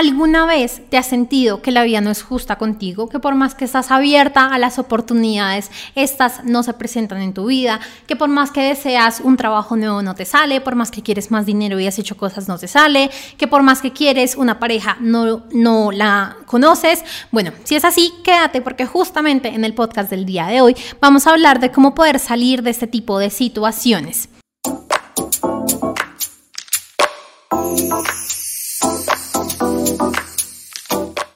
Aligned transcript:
¿Alguna 0.00 0.46
vez 0.46 0.80
te 0.88 0.96
has 0.96 1.04
sentido 1.04 1.60
que 1.60 1.72
la 1.72 1.84
vida 1.84 2.00
no 2.00 2.10
es 2.10 2.22
justa 2.22 2.56
contigo? 2.56 3.10
Que 3.10 3.18
por 3.18 3.34
más 3.34 3.54
que 3.54 3.66
estás 3.66 3.90
abierta 3.90 4.46
a 4.46 4.58
las 4.58 4.78
oportunidades, 4.78 5.70
estas 5.94 6.42
no 6.42 6.62
se 6.62 6.72
presentan 6.72 7.20
en 7.20 7.34
tu 7.34 7.44
vida, 7.44 7.80
que 8.06 8.16
por 8.16 8.30
más 8.30 8.50
que 8.50 8.62
deseas 8.62 9.20
un 9.20 9.36
trabajo 9.36 9.76
nuevo 9.76 10.00
no 10.00 10.14
te 10.14 10.24
sale, 10.24 10.62
por 10.62 10.74
más 10.74 10.90
que 10.90 11.02
quieres 11.02 11.30
más 11.30 11.44
dinero 11.44 11.78
y 11.78 11.86
has 11.86 11.98
hecho 11.98 12.16
cosas 12.16 12.48
no 12.48 12.56
te 12.56 12.66
sale, 12.66 13.10
que 13.36 13.46
por 13.46 13.62
más 13.62 13.82
que 13.82 13.92
quieres 13.92 14.36
una 14.36 14.58
pareja 14.58 14.96
no, 15.00 15.42
no 15.52 15.92
la 15.92 16.34
conoces. 16.46 17.04
Bueno, 17.30 17.52
si 17.64 17.74
es 17.74 17.84
así, 17.84 18.10
quédate 18.24 18.62
porque 18.62 18.86
justamente 18.86 19.48
en 19.48 19.66
el 19.66 19.74
podcast 19.74 20.08
del 20.08 20.24
día 20.24 20.46
de 20.46 20.62
hoy 20.62 20.74
vamos 20.98 21.26
a 21.26 21.32
hablar 21.32 21.60
de 21.60 21.72
cómo 21.72 21.94
poder 21.94 22.20
salir 22.20 22.62
de 22.62 22.70
este 22.70 22.86
tipo 22.86 23.18
de 23.18 23.28
situaciones. 23.28 24.30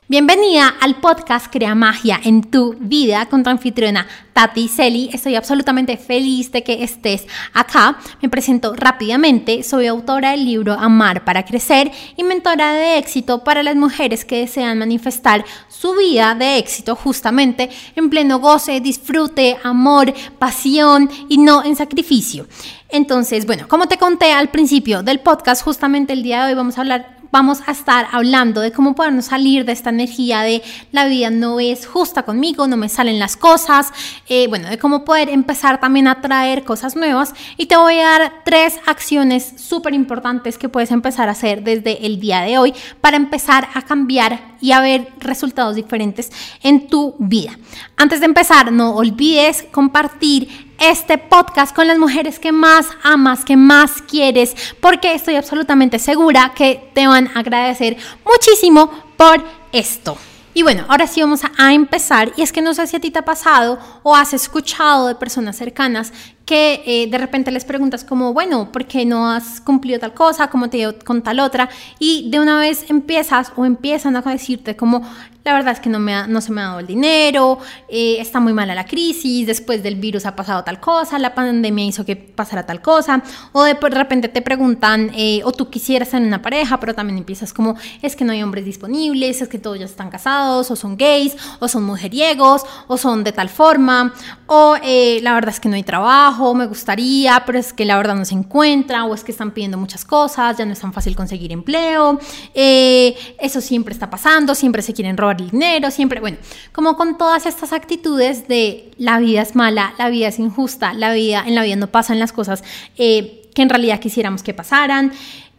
Bienvenida 0.06 0.68
al 0.82 0.96
podcast 0.96 1.50
Crea 1.50 1.74
Magia 1.74 2.20
en 2.22 2.42
tu 2.42 2.74
vida 2.78 3.24
con 3.24 3.42
tu 3.42 3.48
anfitriona 3.48 4.06
Tati 4.34 4.68
Celi. 4.68 5.08
Estoy 5.10 5.34
absolutamente 5.34 5.96
feliz 5.96 6.52
de 6.52 6.62
que 6.62 6.84
estés 6.84 7.26
acá. 7.54 7.96
Me 8.20 8.28
presento 8.28 8.74
rápidamente. 8.76 9.62
Soy 9.62 9.86
autora 9.86 10.32
del 10.32 10.44
libro 10.44 10.74
Amar 10.74 11.24
para 11.24 11.46
Crecer 11.46 11.90
y 12.18 12.22
mentora 12.22 12.74
de 12.74 12.98
éxito 12.98 13.44
para 13.44 13.62
las 13.62 13.76
mujeres 13.76 14.26
que 14.26 14.40
desean 14.40 14.78
manifestar 14.78 15.42
su 15.68 15.94
vida 15.94 16.34
de 16.34 16.58
éxito 16.58 16.96
justamente 16.96 17.70
en 17.96 18.10
pleno 18.10 18.40
goce, 18.40 18.80
disfrute, 18.80 19.56
amor, 19.62 20.12
pasión 20.38 21.08
y 21.30 21.38
no 21.38 21.64
en 21.64 21.76
sacrificio. 21.76 22.46
Entonces, 22.90 23.46
bueno, 23.46 23.68
como 23.68 23.88
te 23.88 23.96
conté 23.96 24.32
al 24.32 24.50
principio 24.50 25.02
del 25.02 25.20
podcast, 25.20 25.64
justamente 25.64 26.12
el 26.12 26.22
día 26.22 26.44
de 26.44 26.50
hoy 26.50 26.54
vamos 26.54 26.76
a 26.76 26.82
hablar 26.82 27.13
vamos 27.34 27.62
a 27.66 27.72
estar 27.72 28.06
hablando 28.12 28.60
de 28.60 28.70
cómo 28.70 28.94
podernos 28.94 29.24
salir 29.24 29.64
de 29.64 29.72
esta 29.72 29.90
energía 29.90 30.42
de 30.42 30.62
la 30.92 31.06
vida 31.06 31.30
no 31.30 31.58
es 31.58 31.84
justa 31.84 32.22
conmigo, 32.22 32.68
no 32.68 32.76
me 32.76 32.88
salen 32.88 33.18
las 33.18 33.36
cosas, 33.36 33.92
eh, 34.28 34.46
bueno, 34.46 34.68
de 34.68 34.78
cómo 34.78 35.04
poder 35.04 35.28
empezar 35.28 35.80
también 35.80 36.06
a 36.06 36.20
traer 36.20 36.62
cosas 36.62 36.94
nuevas 36.94 37.34
y 37.56 37.66
te 37.66 37.76
voy 37.76 37.98
a 37.98 38.04
dar 38.04 38.32
tres 38.44 38.78
acciones 38.86 39.54
súper 39.56 39.94
importantes 39.94 40.58
que 40.58 40.68
puedes 40.68 40.92
empezar 40.92 41.28
a 41.28 41.32
hacer 41.32 41.64
desde 41.64 42.06
el 42.06 42.20
día 42.20 42.42
de 42.42 42.56
hoy 42.56 42.72
para 43.00 43.16
empezar 43.16 43.68
a 43.74 43.82
cambiar 43.82 44.54
y 44.60 44.70
a 44.70 44.80
ver 44.80 45.08
resultados 45.18 45.74
diferentes 45.74 46.30
en 46.62 46.86
tu 46.86 47.16
vida. 47.18 47.58
Antes 47.96 48.20
de 48.20 48.26
empezar, 48.26 48.70
no 48.70 48.94
olvides 48.94 49.66
compartir 49.72 50.63
este 50.90 51.16
podcast 51.16 51.74
con 51.74 51.86
las 51.86 51.98
mujeres 51.98 52.38
que 52.38 52.52
más 52.52 52.88
amas, 53.02 53.44
que 53.44 53.56
más 53.56 54.02
quieres, 54.02 54.54
porque 54.80 55.14
estoy 55.14 55.36
absolutamente 55.36 55.98
segura 55.98 56.52
que 56.54 56.90
te 56.92 57.06
van 57.06 57.28
a 57.28 57.40
agradecer 57.40 57.96
muchísimo 58.24 58.90
por 59.16 59.42
esto. 59.72 60.18
Y 60.52 60.62
bueno, 60.62 60.84
ahora 60.88 61.06
sí 61.06 61.20
vamos 61.20 61.40
a, 61.44 61.72
empezar. 61.72 62.32
Y 62.36 62.42
es 62.42 62.52
que 62.52 62.62
no 62.62 62.74
sé 62.74 62.86
si 62.86 62.96
a 62.96 63.00
ti 63.00 63.10
te 63.10 63.18
ha 63.18 63.24
pasado 63.24 63.78
o 64.02 64.14
has 64.14 64.34
escuchado 64.34 65.08
de 65.08 65.16
personas 65.16 65.56
cercanas 65.56 66.12
que 66.44 66.82
eh, 66.84 67.06
de 67.10 67.18
repente 67.18 67.50
les 67.50 67.64
preguntas 67.64 68.04
como, 68.04 68.32
bueno, 68.32 68.70
¿por 68.70 68.86
qué 68.86 69.04
no 69.04 69.30
has 69.30 69.60
cumplido 69.60 69.98
tal 69.98 70.14
cosa? 70.14 70.48
¿Cómo 70.48 70.68
te 70.68 70.78
dio 70.78 70.98
con 70.98 71.22
tal 71.22 71.40
otra? 71.40 71.68
Y 71.98 72.30
de 72.30 72.40
una 72.40 72.58
vez 72.58 72.90
empiezas 72.90 73.52
o 73.56 73.64
empiezan 73.64 74.16
a 74.16 74.22
decirte 74.22 74.76
como, 74.76 75.02
la 75.44 75.52
verdad 75.52 75.74
es 75.74 75.80
que 75.80 75.90
no, 75.90 75.98
me 75.98 76.26
no 76.26 76.40
se 76.40 76.52
me 76.52 76.62
ha 76.62 76.64
dado 76.64 76.78
el 76.80 76.86
dinero, 76.86 77.58
eh, 77.88 78.16
está 78.18 78.40
muy 78.40 78.54
mala 78.54 78.74
la 78.74 78.86
crisis, 78.86 79.46
después 79.46 79.82
del 79.82 79.96
virus 79.96 80.24
ha 80.24 80.34
pasado 80.34 80.64
tal 80.64 80.80
cosa, 80.80 81.18
la 81.18 81.34
pandemia 81.34 81.84
hizo 81.84 82.04
que 82.04 82.16
pasara 82.16 82.64
tal 82.64 82.80
cosa, 82.80 83.22
o 83.52 83.62
de, 83.62 83.74
repente 83.74 84.28
te 84.28 84.40
preguntan, 84.40 85.10
eh, 85.14 85.42
o 85.44 85.52
tú 85.52 85.68
quisieras 85.68 86.10
tener 86.10 86.26
una 86.26 86.40
pareja, 86.40 86.80
pero 86.80 86.94
también 86.94 87.18
empiezas 87.18 87.52
como, 87.52 87.76
es 88.00 88.16
que 88.16 88.24
no 88.24 88.32
hay 88.32 88.42
hombres 88.42 88.64
disponibles, 88.64 89.42
es 89.42 89.48
que 89.48 89.58
todos 89.58 89.78
ya 89.78 89.84
están 89.84 90.08
casados, 90.08 90.70
o 90.70 90.76
son 90.76 90.96
gays, 90.96 91.36
o 91.60 91.68
son 91.68 91.84
mujeriegos, 91.84 92.64
o 92.86 92.96
son 92.96 93.22
de 93.22 93.32
tal 93.32 93.50
forma, 93.50 94.14
o 94.46 94.76
eh, 94.82 95.20
la 95.22 95.34
verdad 95.34 95.50
es 95.50 95.60
que 95.60 95.68
no 95.68 95.76
hay 95.76 95.82
trabajo, 95.82 96.33
me 96.54 96.66
gustaría, 96.66 97.42
pero 97.46 97.58
es 97.58 97.72
que 97.72 97.84
la 97.84 97.96
verdad 97.96 98.14
no 98.14 98.24
se 98.24 98.34
encuentra, 98.34 99.04
o 99.04 99.14
es 99.14 99.24
que 99.24 99.32
están 99.32 99.52
pidiendo 99.52 99.78
muchas 99.78 100.04
cosas, 100.04 100.56
ya 100.56 100.64
no 100.64 100.72
es 100.72 100.80
tan 100.80 100.92
fácil 100.92 101.16
conseguir 101.16 101.52
empleo, 101.52 102.18
eso 102.54 103.60
siempre 103.60 103.92
está 103.94 104.10
pasando, 104.10 104.54
siempre 104.54 104.82
se 104.82 104.92
quieren 104.92 105.16
robar 105.16 105.36
dinero, 105.36 105.90
siempre, 105.90 106.20
bueno, 106.20 106.38
como 106.72 106.96
con 106.96 107.16
todas 107.16 107.46
estas 107.46 107.72
actitudes 107.72 108.48
de 108.48 108.90
la 108.98 109.18
vida 109.18 109.42
es 109.42 109.54
mala, 109.54 109.94
la 109.98 110.08
vida 110.08 110.28
es 110.28 110.38
injusta, 110.38 110.92
la 110.92 111.12
vida, 111.12 111.44
en 111.46 111.54
la 111.54 111.62
vida 111.62 111.76
no 111.76 111.88
pasan 111.88 112.18
las 112.18 112.32
cosas 112.32 112.64
eh, 112.96 113.42
que 113.54 113.62
en 113.62 113.70
realidad 113.70 114.00
quisiéramos 114.00 114.42
que 114.42 114.52
pasaran. 114.52 115.12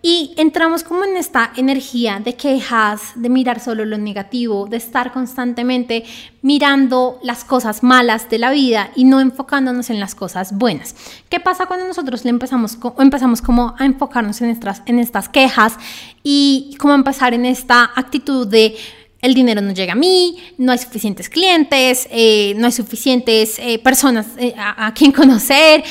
Y 0.07 0.35
entramos 0.37 0.83
como 0.83 1.03
en 1.03 1.17
esta 1.17 1.51
energía 1.55 2.21
de 2.23 2.35
quejas, 2.35 3.13
de 3.15 3.27
mirar 3.27 3.59
solo 3.59 3.85
lo 3.85 3.97
negativo, 3.97 4.67
de 4.67 4.77
estar 4.77 5.11
constantemente 5.11 6.03
mirando 6.43 7.17
las 7.23 7.43
cosas 7.43 7.81
malas 7.81 8.29
de 8.29 8.37
la 8.37 8.51
vida 8.51 8.91
y 8.95 9.05
no 9.05 9.19
enfocándonos 9.19 9.89
en 9.89 9.99
las 9.99 10.13
cosas 10.13 10.55
buenas. 10.55 10.95
¿Qué 11.27 11.39
pasa 11.39 11.65
cuando 11.65 11.87
nosotros 11.87 12.23
le 12.23 12.29
empezamos, 12.29 12.77
empezamos 12.99 13.41
como 13.41 13.73
a 13.79 13.85
enfocarnos 13.85 14.41
en 14.41 14.51
estas, 14.51 14.83
en 14.85 14.99
estas 14.99 15.27
quejas 15.27 15.75
y 16.21 16.77
como 16.77 16.93
empezar 16.93 17.33
en 17.33 17.43
esta 17.43 17.89
actitud 17.95 18.45
de 18.45 18.77
el 19.25 19.33
dinero 19.33 19.59
no 19.59 19.73
llega 19.73 19.93
a 19.93 19.95
mí, 19.95 20.37
no 20.59 20.71
hay 20.71 20.77
suficientes 20.77 21.29
clientes, 21.29 22.07
eh, 22.11 22.53
no 22.57 22.67
hay 22.67 22.71
suficientes 22.71 23.57
eh, 23.57 23.79
personas 23.79 24.27
eh, 24.37 24.53
a, 24.55 24.93
quien 24.93 25.11
conocer, 25.11 25.83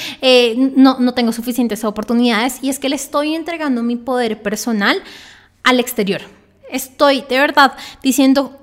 no, 0.77 1.01
no 1.01 1.15
tengo 1.15 1.33
suficientes 1.33 1.85
oportunidades. 1.85 2.59
Y 2.63 2.69
es 2.69 2.79
que 2.79 2.89
le 2.89 2.97
estoy 2.97 3.35
entregando 3.35 3.83
mi 3.83 3.97
poder 3.97 4.41
personal 4.41 5.03
al 5.65 5.81
exterior. 5.81 6.23
Estoy 6.71 7.25
de 7.29 7.39
verdad 7.39 7.73
diciendo 8.03 8.61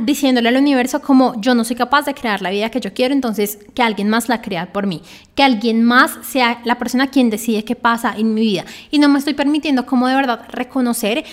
diciéndole 0.00 0.50
al 0.50 0.56
universo 0.56 1.00
como 1.00 1.40
yo 1.40 1.54
no 1.54 1.64
soy 1.64 1.76
capaz 1.76 2.04
de 2.04 2.12
crear 2.12 2.42
la 2.42 2.50
vida 2.50 2.70
que 2.70 2.80
yo 2.80 2.92
quiero, 2.92 3.14
entonces 3.14 3.58
que 3.74 3.82
alguien 3.82 4.08
más 4.08 4.28
la 4.28 4.42
crea 4.42 4.70
por 4.70 4.86
mí, 4.86 5.00
que 5.34 5.42
alguien 5.42 5.82
más 5.82 6.18
sea 6.22 6.60
la 6.64 6.76
persona 6.76 7.06
quien 7.06 7.30
decide 7.30 7.64
qué 7.64 7.74
pasa 7.74 8.14
en 8.16 8.34
mi 8.34 8.42
vida. 8.42 8.66
Y 8.90 8.98
no 8.98 9.08
me 9.08 9.18
estoy 9.18 9.32
permitiendo 9.32 9.86
como 9.86 10.08
de 10.08 10.14
verdad 10.14 10.46
reconocer 10.50 11.24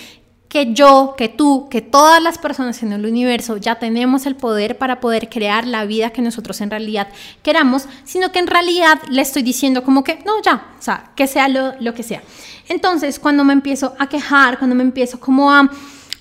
que 0.50 0.74
yo, 0.74 1.14
que 1.16 1.28
tú, 1.28 1.68
que 1.70 1.80
todas 1.80 2.20
las 2.20 2.36
personas 2.36 2.82
en 2.82 2.92
el 2.92 3.06
universo 3.06 3.56
ya 3.56 3.76
tenemos 3.76 4.26
el 4.26 4.34
poder 4.34 4.76
para 4.76 4.98
poder 4.98 5.28
crear 5.28 5.64
la 5.64 5.84
vida 5.84 6.10
que 6.10 6.22
nosotros 6.22 6.60
en 6.60 6.70
realidad 6.70 7.06
queramos, 7.44 7.84
sino 8.04 8.32
que 8.32 8.40
en 8.40 8.48
realidad 8.48 8.98
le 9.08 9.22
estoy 9.22 9.42
diciendo 9.42 9.84
como 9.84 10.02
que 10.02 10.18
no, 10.26 10.42
ya, 10.42 10.74
o 10.76 10.82
sea, 10.82 11.12
que 11.14 11.28
sea 11.28 11.48
lo, 11.48 11.74
lo 11.78 11.94
que 11.94 12.02
sea. 12.02 12.20
Entonces, 12.68 13.20
cuando 13.20 13.44
me 13.44 13.52
empiezo 13.52 13.94
a 13.96 14.08
quejar, 14.08 14.58
cuando 14.58 14.74
me 14.74 14.82
empiezo 14.82 15.20
como 15.20 15.52
a, 15.52 15.70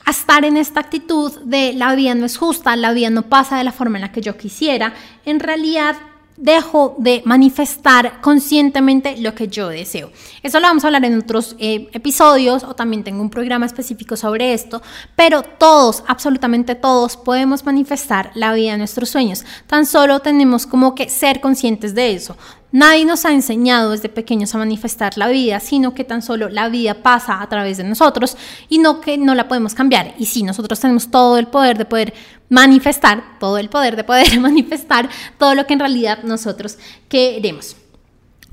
a 0.05 0.11
estar 0.11 0.45
en 0.45 0.57
esta 0.57 0.79
actitud 0.79 1.39
de 1.41 1.73
la 1.73 1.95
vida 1.95 2.13
no 2.13 2.27
es 2.27 2.37
justa, 2.37 2.75
la 2.75 2.93
vida 2.93 3.09
no 3.09 3.23
pasa 3.23 3.57
de 3.57 3.63
la 3.63 3.71
forma 3.71 3.97
en 3.97 4.03
la 4.03 4.11
que 4.11 4.21
yo 4.21 4.37
quisiera, 4.37 4.93
en 5.25 5.39
realidad 5.39 5.95
dejo 6.39 6.95
de 6.97 7.21
manifestar 7.25 8.21
conscientemente 8.21 9.17
lo 9.17 9.35
que 9.35 9.47
yo 9.47 9.67
deseo. 9.67 10.11
Eso 10.41 10.59
lo 10.59 10.67
vamos 10.67 10.83
a 10.83 10.87
hablar 10.87 11.03
en 11.05 11.19
otros 11.19 11.55
eh, 11.59 11.89
episodios 11.91 12.63
o 12.63 12.73
también 12.75 13.03
tengo 13.03 13.21
un 13.21 13.29
programa 13.29 13.65
específico 13.65 14.15
sobre 14.15 14.53
esto, 14.53 14.81
pero 15.15 15.43
todos, 15.43 16.03
absolutamente 16.07 16.75
todos, 16.75 17.17
podemos 17.17 17.65
manifestar 17.65 18.31
la 18.35 18.53
vida 18.53 18.71
de 18.71 18.77
nuestros 18.77 19.09
sueños. 19.09 19.43
Tan 19.67 19.85
solo 19.85 20.21
tenemos 20.21 20.65
como 20.65 20.95
que 20.95 21.09
ser 21.09 21.41
conscientes 21.41 21.93
de 21.93 22.13
eso. 22.13 22.37
Nadie 22.71 23.03
nos 23.03 23.25
ha 23.25 23.33
enseñado 23.33 23.91
desde 23.91 24.09
pequeños 24.09 24.53
a 24.53 24.59
manifestar 24.59 25.17
la 25.17 25.27
vida, 25.27 25.59
sino 25.59 25.95
que 25.95 26.03
tan 26.03 26.21
solo 26.21 26.49
la 26.49 26.69
vida 26.69 26.93
pasa 27.01 27.41
a 27.41 27.49
través 27.49 27.77
de 27.77 27.83
nosotros 27.83 28.37
y 28.69 28.77
no 28.77 29.01
que 29.01 29.17
no 29.17 29.33
la 29.33 29.47
podemos 29.47 29.73
cambiar. 29.73 30.13
Y 30.19 30.27
sí, 30.27 30.43
nosotros 30.43 30.79
tenemos 30.79 31.09
todo 31.09 31.39
el 31.39 31.47
poder 31.47 31.79
de 31.79 31.85
poder 31.85 32.13
manifestar, 32.49 33.23
todo 33.39 33.57
el 33.57 33.69
poder 33.69 33.95
de 33.95 34.03
poder 34.03 34.39
manifestar 34.41 35.09
todo 35.37 35.55
lo 35.55 35.65
que 35.65 35.73
en 35.73 35.79
realidad 35.79 36.23
nosotros 36.23 36.77
queremos. 37.07 37.75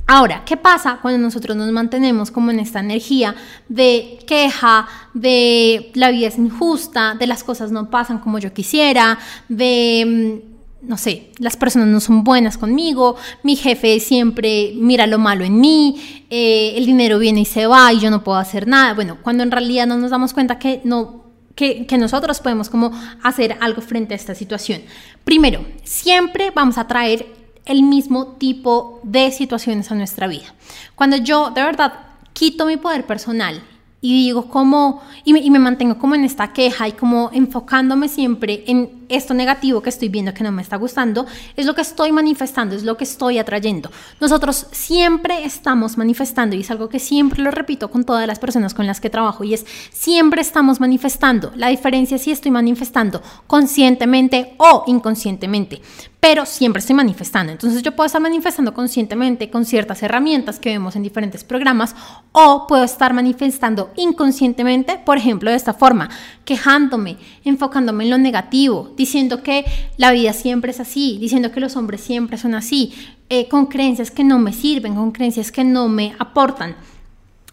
Ahora, 0.08 0.44
¿qué 0.44 0.56
pasa 0.56 1.00
cuando 1.02 1.18
nosotros 1.18 1.56
nos 1.56 1.72
mantenemos 1.72 2.30
como 2.30 2.52
en 2.52 2.60
esta 2.60 2.78
energía 2.78 3.34
de 3.68 4.20
queja, 4.24 4.86
de 5.14 5.90
la 5.94 6.12
vida 6.12 6.28
es 6.28 6.38
injusta, 6.38 7.16
de 7.18 7.26
las 7.26 7.42
cosas 7.42 7.72
no 7.72 7.90
pasan 7.90 8.20
como 8.20 8.38
yo 8.38 8.52
quisiera, 8.52 9.18
de 9.48 10.40
mm, 10.82 10.88
no 10.88 10.96
sé, 10.96 11.32
las 11.38 11.56
personas 11.56 11.88
no 11.88 11.98
son 11.98 12.22
buenas 12.22 12.56
conmigo, 12.56 13.16
mi 13.42 13.56
jefe 13.56 13.98
siempre 13.98 14.74
mira 14.76 15.08
lo 15.08 15.18
malo 15.18 15.44
en 15.44 15.60
mí, 15.60 16.24
eh, 16.30 16.74
el 16.76 16.86
dinero 16.86 17.18
viene 17.18 17.40
y 17.40 17.44
se 17.44 17.66
va 17.66 17.92
y 17.92 17.98
yo 17.98 18.08
no 18.08 18.22
puedo 18.22 18.38
hacer 18.38 18.68
nada. 18.68 18.94
Bueno, 18.94 19.18
cuando 19.22 19.42
en 19.42 19.50
realidad 19.50 19.88
no 19.88 19.96
nos 19.96 20.12
damos 20.12 20.32
cuenta 20.32 20.60
que 20.60 20.80
no 20.84 21.25
que, 21.56 21.86
nosotros 21.98 22.38
podemos 22.40 22.68
como 22.68 22.92
hacer 23.22 23.56
algo 23.60 23.80
frente 23.80 24.14
a 24.14 24.16
esta 24.16 24.34
situación. 24.34 24.82
Primero, 25.24 25.66
siempre 25.82 26.52
vamos 26.54 26.78
a 26.78 26.86
traer 26.86 27.26
el 27.64 27.82
mismo 27.82 28.36
tipo 28.38 29.00
de 29.02 29.32
situaciones 29.32 29.90
a 29.90 29.96
nuestra 29.96 30.28
vida. 30.28 30.54
Cuando 30.94 31.16
yo 31.16 31.50
de 31.50 31.62
verdad 31.62 31.94
quito 32.34 32.66
mi 32.66 32.76
poder 32.76 33.06
personal 33.06 33.60
y 34.02 34.26
digo 34.26 34.48
como, 34.48 35.02
y 35.24 35.32
me, 35.32 35.40
y 35.40 35.50
me 35.50 35.58
mantengo 35.58 35.98
como 35.98 36.14
en 36.14 36.24
esta 36.24 36.52
queja 36.52 36.86
y 36.86 36.92
como 36.92 37.30
enfocándome 37.32 38.08
siempre 38.08 38.62
en 38.66 39.05
esto 39.08 39.34
negativo 39.34 39.82
que 39.82 39.90
estoy 39.90 40.08
viendo 40.08 40.34
que 40.34 40.44
no 40.44 40.52
me 40.52 40.62
está 40.62 40.76
gustando, 40.76 41.26
es 41.56 41.66
lo 41.66 41.74
que 41.74 41.82
estoy 41.82 42.12
manifestando, 42.12 42.74
es 42.74 42.82
lo 42.82 42.96
que 42.96 43.04
estoy 43.04 43.38
atrayendo. 43.38 43.90
Nosotros 44.20 44.66
siempre 44.72 45.44
estamos 45.44 45.96
manifestando 45.96 46.56
y 46.56 46.60
es 46.60 46.70
algo 46.70 46.88
que 46.88 46.98
siempre 46.98 47.42
lo 47.42 47.50
repito 47.50 47.90
con 47.90 48.04
todas 48.04 48.26
las 48.26 48.38
personas 48.38 48.74
con 48.74 48.86
las 48.86 49.00
que 49.00 49.10
trabajo 49.10 49.44
y 49.44 49.54
es 49.54 49.66
siempre 49.92 50.40
estamos 50.40 50.80
manifestando. 50.80 51.52
La 51.56 51.68
diferencia 51.68 52.16
es 52.16 52.22
si 52.22 52.32
estoy 52.32 52.50
manifestando 52.50 53.22
conscientemente 53.46 54.54
o 54.58 54.84
inconscientemente 54.86 55.80
pero 56.26 56.44
siempre 56.44 56.80
estoy 56.80 56.96
manifestando. 56.96 57.52
Entonces 57.52 57.84
yo 57.84 57.94
puedo 57.94 58.06
estar 58.06 58.20
manifestando 58.20 58.74
conscientemente 58.74 59.48
con 59.48 59.64
ciertas 59.64 60.02
herramientas 60.02 60.58
que 60.58 60.70
vemos 60.70 60.96
en 60.96 61.04
diferentes 61.04 61.44
programas 61.44 61.94
o 62.32 62.66
puedo 62.66 62.82
estar 62.82 63.14
manifestando 63.14 63.92
inconscientemente, 63.94 65.00
por 65.04 65.18
ejemplo, 65.18 65.50
de 65.50 65.56
esta 65.56 65.72
forma, 65.72 66.10
quejándome, 66.44 67.16
enfocándome 67.44 68.02
en 68.02 68.10
lo 68.10 68.18
negativo, 68.18 68.92
diciendo 68.96 69.42
que 69.42 69.64
la 69.96 70.12
vida 70.12 70.32
siempre 70.32 70.70
es 70.70 70.80
así, 70.80 71.18
diciendo 71.20 71.52
que 71.52 71.60
los 71.60 71.76
hombres 71.76 72.00
siempre 72.00 72.38
son 72.38 72.54
así, 72.54 72.92
eh, 73.28 73.48
con 73.48 73.66
creencias 73.66 74.10
que 74.10 74.24
no 74.24 74.38
me 74.38 74.52
sirven, 74.52 74.94
con 74.94 75.12
creencias 75.12 75.52
que 75.52 75.64
no 75.64 75.88
me 75.88 76.14
aportan. 76.18 76.76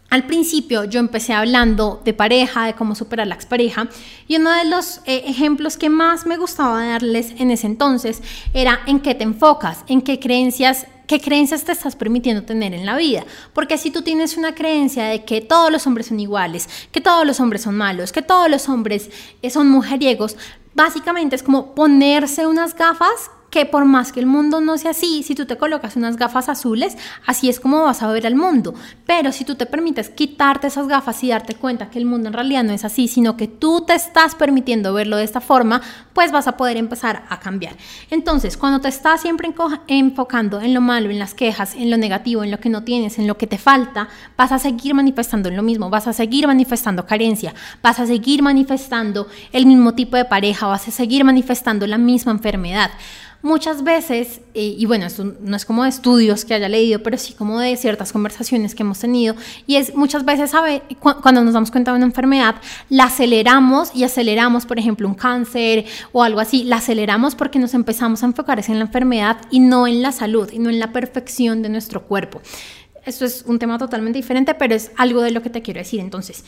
Al 0.10 0.28
principio 0.28 0.84
yo 0.84 1.00
empecé 1.00 1.34
hablando 1.34 2.00
de 2.06 2.14
pareja, 2.14 2.68
de 2.68 2.76
cómo 2.76 2.94
superar 2.94 3.26
la 3.26 3.34
expareja, 3.34 3.88
y 4.28 4.36
uno 4.36 4.52
de 4.52 4.66
los 4.66 5.02
eh, 5.06 5.24
ejemplos 5.26 5.76
que 5.76 5.90
más 5.90 6.28
me 6.28 6.38
gustaba 6.38 6.86
darles 6.86 7.34
en 7.40 7.50
ese 7.50 7.66
entonces 7.66 8.22
era 8.54 8.82
en 8.86 9.00
qué 9.00 9.16
te 9.16 9.24
enfocas, 9.24 9.84
en 9.88 10.04
qué 10.04 10.20
creencias 10.20 10.86
qué 11.08 11.20
creencias 11.20 11.64
te 11.64 11.72
estás 11.72 11.96
permitiendo 11.96 12.44
tener 12.44 12.74
en 12.74 12.86
la 12.86 12.96
vida. 12.96 13.26
Porque 13.54 13.78
si 13.78 13.92
tú 13.92 14.02
tienes 14.02 14.38
una 14.38 14.56
creencia 14.56 15.06
de 15.06 15.26
que 15.26 15.42
todos 15.42 15.72
los 15.72 15.86
hombres 15.86 16.08
son 16.08 16.20
iguales, 16.20 16.70
que 16.92 17.02
todos 17.02 17.26
los 17.26 17.40
hombres 17.40 17.64
son 17.64 17.76
malos, 17.76 18.12
que 18.12 18.22
todos 18.22 18.50
los 18.50 18.70
hombres 18.70 19.10
eh, 19.42 19.50
son 19.50 19.70
mujeriegos, 19.70 20.38
básicamente 20.74 21.36
es 21.36 21.44
como 21.44 21.76
ponerse 21.76 22.48
unas 22.48 22.76
gafas 22.76 23.32
que 23.54 23.68
por 23.68 23.86
más 23.86 24.12
que 24.12 24.20
el 24.20 24.26
mundo 24.26 24.62
no 24.62 24.80
sea 24.80 24.92
así, 24.92 25.22
si 25.22 25.36
tú 25.36 25.46
te 25.46 25.58
colocas 25.58 25.96
unas 25.96 26.18
gafas 26.18 26.50
azules, 26.50 26.98
así 27.28 27.50
es 27.50 27.60
como 27.60 27.84
vas 27.84 28.02
a 28.02 28.08
ver 28.08 28.26
el 28.26 28.36
mundo. 28.36 28.74
Pero 29.06 29.32
si 29.32 29.46
tú 29.46 29.54
te 29.54 29.68
permites 29.68 30.10
quitarte 30.10 30.66
esas 30.66 30.88
gafas 30.88 31.24
y 31.24 31.30
darte 31.30 31.54
cuenta 31.54 31.92
que 31.92 32.00
el 32.00 32.06
mundo 32.06 32.30
en 32.30 32.34
realidad 32.34 32.64
no 32.64 32.74
es 32.74 32.84
así, 32.84 33.08
sino 33.08 33.38
que 33.38 33.48
tú 33.48 33.82
te 33.86 33.94
estás 33.94 34.34
permitiendo 34.34 34.92
verlo 34.92 35.18
de 35.18 35.24
esta 35.24 35.40
forma, 35.40 35.84
pues 36.14 36.32
vas 36.32 36.48
a 36.48 36.58
poder 36.58 36.78
empezar 36.78 37.26
a 37.30 37.40
cambiar. 37.40 37.76
Entonces, 38.10 38.58
cuando 38.58 38.82
te 38.82 38.88
estás 38.88 39.22
siempre 39.22 39.54
enfocando 39.88 40.60
en 40.60 40.74
lo 40.74 40.82
malo, 40.82 41.12
en 41.12 41.20
las 41.20 41.36
quejas, 41.36 41.76
en 41.76 41.92
lo 41.92 41.98
negativo, 41.98 42.44
en 42.44 42.50
lo 42.50 42.60
que 42.60 42.70
no 42.70 42.84
tienes, 42.84 43.20
en 43.20 43.28
lo 43.28 43.38
que 43.38 43.46
te 43.46 43.60
falta, 43.60 44.08
vas 44.36 44.52
a 44.52 44.58
seguir 44.58 44.96
manifestando 44.96 45.52
lo 45.52 45.62
mismo, 45.62 45.92
vas 45.92 46.08
a 46.08 46.14
seguir 46.14 46.48
manifestando 46.48 47.06
carencia, 47.06 47.54
vas 47.84 48.00
a 48.00 48.08
seguir 48.08 48.42
manifestando 48.42 49.28
el 49.52 49.68
mismo 49.68 49.94
tipo 49.94 50.18
de 50.18 50.26
pareja, 50.26 50.66
vas 50.66 50.88
a 50.88 50.92
seguir 50.92 51.24
manifestando 51.24 51.86
la 51.86 52.00
misma 52.00 52.32
enfermedad. 52.32 52.90
Muchas 53.44 53.84
veces, 53.84 54.40
eh, 54.54 54.74
y 54.78 54.86
bueno, 54.86 55.06
esto 55.06 55.36
no 55.42 55.58
es 55.58 55.66
como 55.66 55.84
de 55.84 55.90
estudios 55.90 56.46
que 56.46 56.54
haya 56.54 56.70
leído, 56.70 57.04
pero 57.04 57.18
sí 57.18 57.34
como 57.34 57.60
de 57.60 57.76
ciertas 57.76 58.14
conversaciones 58.14 58.74
que 58.74 58.84
hemos 58.84 59.00
tenido, 59.00 59.36
y 59.68 59.76
es 59.76 59.94
muchas 59.96 60.24
veces, 60.24 60.52
¿sabe? 60.52 60.82
cuando 61.00 61.44
nos 61.44 61.54
damos 61.54 61.70
cuenta 61.70 61.92
de 61.92 61.98
una 61.98 62.06
enfermedad, 62.06 62.56
la 62.88 63.04
aceleramos 63.04 63.94
y 63.94 64.06
aceleramos, 64.06 64.66
por 64.66 64.80
ejemplo, 64.80 65.10
un 65.10 65.16
cáncer 65.16 65.84
o 66.14 66.24
algo 66.24 66.40
así, 66.40 66.64
la 66.64 66.78
aceleramos 66.78 67.36
porque 67.36 67.60
nos 67.60 67.74
empezamos 67.74 68.24
a 68.24 68.28
enfocar 68.28 68.64
en 68.66 68.80
la 68.80 68.86
enfermedad 68.86 69.36
y 69.52 69.60
no 69.60 69.88
en 69.88 70.02
la 70.02 70.14
salud, 70.14 70.50
y 70.50 70.60
no 70.60 70.70
en 70.70 70.80
la 70.80 70.94
perfección 70.94 71.62
de 71.62 71.68
nuestro 71.68 72.04
cuerpo. 72.04 72.42
Esto 73.06 73.26
es 73.26 73.44
un 73.46 73.60
tema 73.60 73.78
totalmente 73.78 74.20
diferente, 74.20 74.54
pero 74.54 74.74
es 74.74 74.92
algo 74.96 75.22
de 75.22 75.32
lo 75.32 75.42
que 75.42 75.50
te 75.50 75.62
quiero 75.62 75.80
decir. 75.80 76.00
Entonces, 76.00 76.46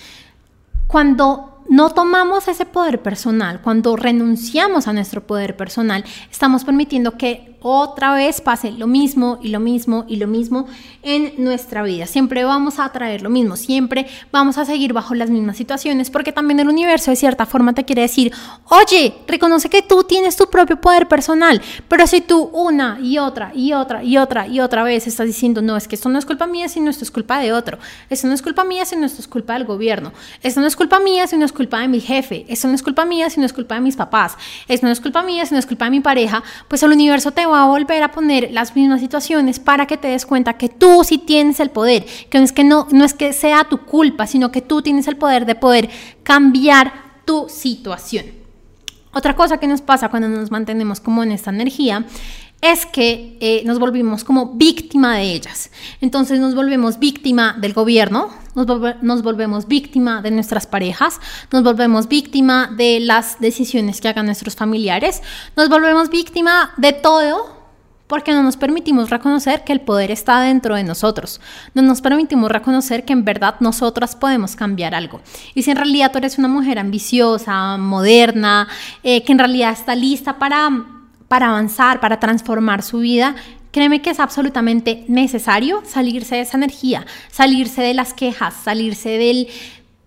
cuando 0.87 1.54
no 1.69 1.89
tomamos 1.89 2.47
ese 2.47 2.65
poder 2.65 3.01
personal, 3.01 3.61
cuando 3.61 3.95
renunciamos 3.95 4.87
a 4.87 4.93
nuestro 4.93 5.25
poder 5.25 5.55
personal, 5.57 6.03
estamos 6.29 6.63
permitiendo 6.63 7.17
que 7.17 7.55
otra 7.67 8.13
vez 8.13 8.41
pase 8.41 8.71
lo 8.71 8.85
mismo 8.85 9.39
y 9.41 9.47
lo 9.49 9.59
mismo 9.59 10.05
y 10.07 10.17
lo 10.17 10.27
mismo 10.27 10.67
en 11.01 11.33
nuestra 11.43 11.81
vida. 11.81 12.05
Siempre 12.05 12.43
vamos 12.43 12.77
a 12.77 12.87
traer 12.89 13.23
lo 13.23 13.31
mismo, 13.31 13.55
siempre 13.55 14.05
vamos 14.31 14.59
a 14.59 14.65
seguir 14.65 14.93
bajo 14.93 15.15
las 15.15 15.31
mismas 15.31 15.57
situaciones 15.57 16.11
porque 16.11 16.31
también 16.31 16.59
el 16.59 16.69
universo 16.69 17.09
de 17.09 17.17
cierta 17.17 17.47
forma 17.47 17.73
te 17.73 17.83
quiere 17.83 18.03
decir, 18.03 18.31
oye, 18.69 19.15
reconoce 19.27 19.67
que 19.67 19.81
tú 19.81 20.03
tienes 20.03 20.35
tu 20.35 20.47
propio 20.47 20.79
poder 20.79 21.07
personal, 21.07 21.59
pero 21.87 22.05
si 22.05 22.21
tú 22.21 22.51
una 22.53 22.99
y 23.01 23.17
otra 23.17 23.51
y 23.55 23.73
otra 23.73 24.03
y 24.03 24.19
otra 24.19 24.45
y 24.45 24.59
otra 24.59 24.83
vez 24.83 25.07
estás 25.07 25.25
diciendo, 25.25 25.63
no, 25.63 25.75
es 25.75 25.87
que 25.87 25.95
esto 25.95 26.09
no 26.09 26.19
es 26.19 26.25
culpa 26.27 26.45
mía, 26.45 26.69
sino 26.69 26.91
esto 26.91 27.03
es 27.03 27.09
culpa 27.09 27.39
de 27.39 27.51
otro, 27.51 27.79
esto 28.11 28.27
no 28.27 28.35
es 28.35 28.43
culpa 28.43 28.63
mía, 28.63 28.85
sino 28.85 29.07
esto 29.07 29.21
es 29.21 29.27
culpa 29.27 29.53
del 29.53 29.65
gobierno, 29.65 30.13
esto 30.43 30.61
no 30.61 30.67
es 30.67 30.75
culpa 30.75 30.99
mía, 30.99 31.25
sino 31.25 31.45
es 31.45 31.51
culpa 31.55 31.79
de 31.79 31.87
mi 31.87 31.99
jefe, 31.99 32.45
esto 32.47 32.67
no 32.67 32.75
es 32.75 32.83
culpa 32.83 33.05
mía, 33.05 33.29
sino 33.31 33.45
es 33.45 33.53
culpa 33.53 33.75
de 33.75 33.81
mis 33.81 33.95
papás, 33.95 34.37
esto 34.67 34.85
no 34.85 34.91
es 34.91 35.01
culpa 35.01 35.23
mía, 35.23 35.45
sino 35.47 35.57
es 35.59 35.65
culpa 35.65 35.85
de 35.85 35.91
mi 35.91 36.01
pareja, 36.01 36.43
pues 36.67 36.83
el 36.83 36.91
universo 36.91 37.31
te 37.31 37.47
va 37.47 37.63
a 37.63 37.65
volver 37.65 38.03
a 38.03 38.11
poner 38.11 38.51
las 38.51 38.75
mismas 38.75 39.01
situaciones 39.01 39.59
para 39.59 39.87
que 39.87 39.97
te 39.97 40.09
des 40.09 40.27
cuenta 40.27 40.53
que 40.53 40.69
tú 40.69 41.03
sí 41.03 41.17
tienes 41.17 41.59
el 41.59 41.71
poder, 41.71 42.05
que 42.29 42.37
no 42.37 42.43
es 42.43 42.51
que, 42.51 42.63
no, 42.63 42.87
no 42.91 43.03
es 43.03 43.15
que 43.15 43.33
sea 43.33 43.63
tu 43.63 43.79
culpa, 43.79 44.27
sino 44.27 44.51
que 44.51 44.61
tú 44.61 44.83
tienes 44.83 45.07
el 45.07 45.17
poder 45.17 45.47
de 45.47 45.55
poder 45.55 45.89
cambiar 46.21 46.93
tu 47.25 47.47
situación. 47.49 48.25
Otra 49.13 49.33
cosa 49.33 49.57
que 49.59 49.67
nos 49.67 49.79
pasa 49.81 50.09
cuando 50.09 50.27
nos 50.27 50.51
mantenemos 50.51 50.99
como 50.99 51.23
en 51.23 51.31
esta 51.31 51.49
energía 51.49 52.03
es 52.61 52.85
que 52.85 53.37
eh, 53.41 53.61
nos 53.65 53.79
volvimos 53.79 54.23
como 54.23 54.53
víctima 54.53 55.17
de 55.17 55.33
ellas. 55.33 55.69
Entonces 56.01 56.39
nos 56.39 56.55
volvemos 56.55 56.99
víctima 56.99 57.55
del 57.59 57.73
gobierno, 57.73 58.31
nos, 58.55 59.21
volvemos 59.21 59.67
víctima 59.67 60.21
de 60.21 60.31
nuestras 60.31 60.65
parejas, 60.65 61.19
nos 61.51 61.63
volvemos 61.63 62.07
víctima 62.07 62.71
de 62.75 62.99
las 62.99 63.39
decisiones 63.39 64.01
que 64.01 64.07
hagan 64.07 64.25
nuestros 64.25 64.55
familiares, 64.55 65.21
nos 65.55 65.69
volvemos 65.69 66.09
víctima 66.09 66.71
de 66.77 66.93
todo 66.93 67.53
porque 68.07 68.33
no 68.33 68.43
nos 68.43 68.55
permitimos 68.55 69.09
reconocer 69.09 69.63
que 69.63 69.73
el 69.73 69.81
poder 69.81 70.11
está 70.11 70.39
dentro 70.41 70.75
de 70.75 70.83
nosotros. 70.83 71.41
No 71.73 71.81
nos 71.81 72.01
permitimos 72.01 72.51
reconocer 72.51 73.03
que 73.03 73.13
en 73.13 73.25
verdad 73.25 73.55
nosotras 73.59 74.15
podemos 74.15 74.55
cambiar 74.55 74.93
algo. 74.93 75.21
Y 75.55 75.63
si 75.63 75.71
en 75.71 75.77
realidad 75.77 76.11
tú 76.11 76.19
eres 76.19 76.37
una 76.37 76.47
mujer 76.47 76.77
ambiciosa, 76.77 77.77
moderna, 77.77 78.67
eh, 79.01 79.23
que 79.23 79.31
en 79.31 79.39
realidad 79.39 79.71
está 79.71 79.95
lista 79.95 80.37
para, 80.37 80.69
para 81.27 81.49
avanzar, 81.49 81.99
para 81.99 82.19
transformar 82.19 82.83
su 82.83 82.99
vida, 82.99 83.35
créeme 83.71 84.01
que 84.01 84.11
es 84.11 84.19
absolutamente 84.19 85.03
necesario 85.07 85.81
salirse 85.85 86.35
de 86.35 86.41
esa 86.41 86.57
energía, 86.57 87.05
salirse 87.29 87.81
de 87.81 87.93
las 87.93 88.13
quejas, 88.13 88.53
salirse 88.63 89.09
de 89.09 89.47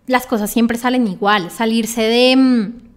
las 0.06 0.26
cosas 0.26 0.50
siempre 0.50 0.79
salen 0.79 1.06
igual, 1.06 1.50
salirse 1.50 2.03
de 2.03 2.37
mm, 2.37 2.88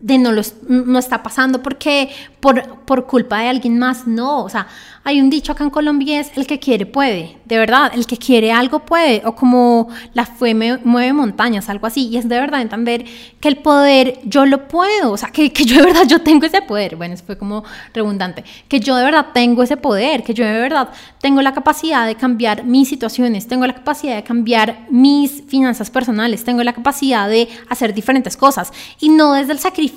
de 0.00 0.18
no 0.18 0.32
lo 0.32 0.42
no 0.68 0.98
está 0.98 1.22
pasando 1.22 1.62
porque 1.62 2.10
por, 2.40 2.78
por 2.86 3.06
culpa 3.06 3.40
de 3.40 3.48
alguien 3.48 3.78
más, 3.78 4.06
no, 4.06 4.44
o 4.44 4.48
sea, 4.48 4.66
hay 5.04 5.20
un 5.20 5.30
dicho 5.30 5.52
acá 5.52 5.64
en 5.64 5.70
Colombia 5.70 6.20
es 6.20 6.36
el 6.36 6.46
que 6.46 6.58
quiere 6.58 6.86
puede, 6.86 7.36
de 7.44 7.58
verdad, 7.58 7.92
el 7.94 8.06
que 8.06 8.16
quiere 8.16 8.52
algo 8.52 8.80
puede, 8.80 9.22
o 9.24 9.34
como 9.34 9.88
la 10.14 10.26
fue 10.26 10.54
mueve 10.54 11.12
montañas, 11.12 11.68
algo 11.68 11.86
así, 11.86 12.08
y 12.08 12.16
es 12.16 12.28
de 12.28 12.38
verdad 12.38 12.60
entender 12.60 13.04
que 13.40 13.48
el 13.48 13.58
poder 13.58 14.20
yo 14.24 14.46
lo 14.46 14.68
puedo, 14.68 15.12
o 15.12 15.16
sea, 15.16 15.30
que, 15.30 15.52
que 15.52 15.64
yo 15.64 15.76
de 15.76 15.86
verdad 15.86 16.06
yo 16.06 16.22
tengo 16.22 16.46
ese 16.46 16.62
poder, 16.62 16.96
bueno, 16.96 17.14
eso 17.14 17.24
fue 17.24 17.36
como 17.36 17.64
redundante, 17.92 18.44
que 18.68 18.80
yo 18.80 18.96
de 18.96 19.04
verdad 19.04 19.28
tengo 19.32 19.62
ese 19.62 19.76
poder, 19.76 20.22
que 20.22 20.34
yo 20.34 20.44
de 20.44 20.60
verdad 20.60 20.88
tengo 21.20 21.42
la 21.42 21.52
capacidad 21.52 22.06
de 22.06 22.14
cambiar 22.14 22.64
mis 22.64 22.88
situaciones, 22.88 23.46
tengo 23.46 23.66
la 23.66 23.74
capacidad 23.74 24.16
de 24.16 24.22
cambiar 24.22 24.86
mis 24.90 25.42
finanzas 25.46 25.90
personales, 25.90 26.44
tengo 26.44 26.62
la 26.62 26.72
capacidad 26.72 27.28
de 27.28 27.48
hacer 27.68 27.94
diferentes 27.94 28.36
cosas, 28.36 28.72
y 28.98 29.10
no 29.10 29.34
desde 29.34 29.52
el 29.52 29.58
sacrificio, 29.58 29.89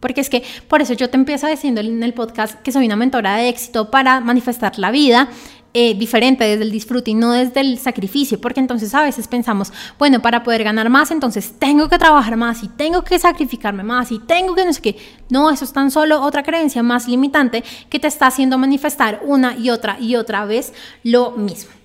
porque 0.00 0.20
es 0.20 0.28
que 0.28 0.42
por 0.68 0.82
eso 0.82 0.94
yo 0.94 1.08
te 1.08 1.16
empiezo 1.16 1.46
diciendo 1.46 1.80
en 1.80 2.02
el 2.02 2.12
podcast 2.12 2.60
que 2.62 2.72
soy 2.72 2.86
una 2.86 2.96
mentora 2.96 3.36
de 3.36 3.48
éxito 3.48 3.90
para 3.90 4.20
manifestar 4.20 4.78
la 4.78 4.90
vida 4.90 5.28
eh, 5.74 5.94
diferente 5.94 6.44
desde 6.44 6.64
el 6.64 6.70
disfrute 6.70 7.12
y 7.12 7.14
no 7.14 7.32
desde 7.32 7.60
el 7.60 7.78
sacrificio, 7.78 8.38
porque 8.38 8.60
entonces 8.60 8.94
a 8.94 9.02
veces 9.02 9.26
pensamos, 9.26 9.72
bueno, 9.98 10.20
para 10.20 10.42
poder 10.42 10.64
ganar 10.64 10.90
más, 10.90 11.10
entonces 11.10 11.54
tengo 11.58 11.88
que 11.88 11.98
trabajar 11.98 12.36
más 12.36 12.62
y 12.62 12.68
tengo 12.68 13.04
que 13.04 13.18
sacrificarme 13.18 13.82
más 13.82 14.12
y 14.12 14.18
tengo 14.18 14.54
que 14.54 14.66
no 14.66 14.72
sé 14.74 14.82
qué. 14.82 14.96
No, 15.30 15.50
eso 15.50 15.64
es 15.64 15.72
tan 15.72 15.90
solo 15.90 16.20
otra 16.20 16.42
creencia 16.42 16.82
más 16.82 17.08
limitante 17.08 17.64
que 17.88 17.98
te 17.98 18.06
está 18.06 18.26
haciendo 18.26 18.58
manifestar 18.58 19.20
una 19.24 19.56
y 19.56 19.70
otra 19.70 19.98
y 19.98 20.16
otra 20.16 20.44
vez 20.44 20.74
lo 21.04 21.30
mismo. 21.30 21.81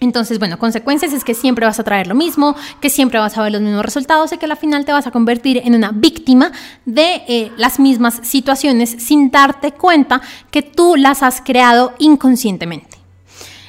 Entonces, 0.00 0.38
bueno, 0.38 0.58
consecuencias 0.58 1.12
es 1.12 1.24
que 1.24 1.34
siempre 1.34 1.66
vas 1.66 1.80
a 1.80 1.84
traer 1.84 2.06
lo 2.06 2.14
mismo, 2.14 2.54
que 2.80 2.90
siempre 2.90 3.18
vas 3.18 3.36
a 3.36 3.42
ver 3.42 3.52
los 3.52 3.60
mismos 3.60 3.84
resultados 3.84 4.32
y 4.32 4.38
que 4.38 4.46
al 4.46 4.56
final 4.56 4.84
te 4.84 4.92
vas 4.92 5.06
a 5.06 5.10
convertir 5.10 5.60
en 5.64 5.74
una 5.74 5.90
víctima 5.90 6.52
de 6.84 7.22
eh, 7.26 7.52
las 7.56 7.80
mismas 7.80 8.20
situaciones 8.22 8.90
sin 8.98 9.30
darte 9.30 9.72
cuenta 9.72 10.20
que 10.50 10.62
tú 10.62 10.94
las 10.96 11.22
has 11.22 11.40
creado 11.40 11.94
inconscientemente. 11.98 12.98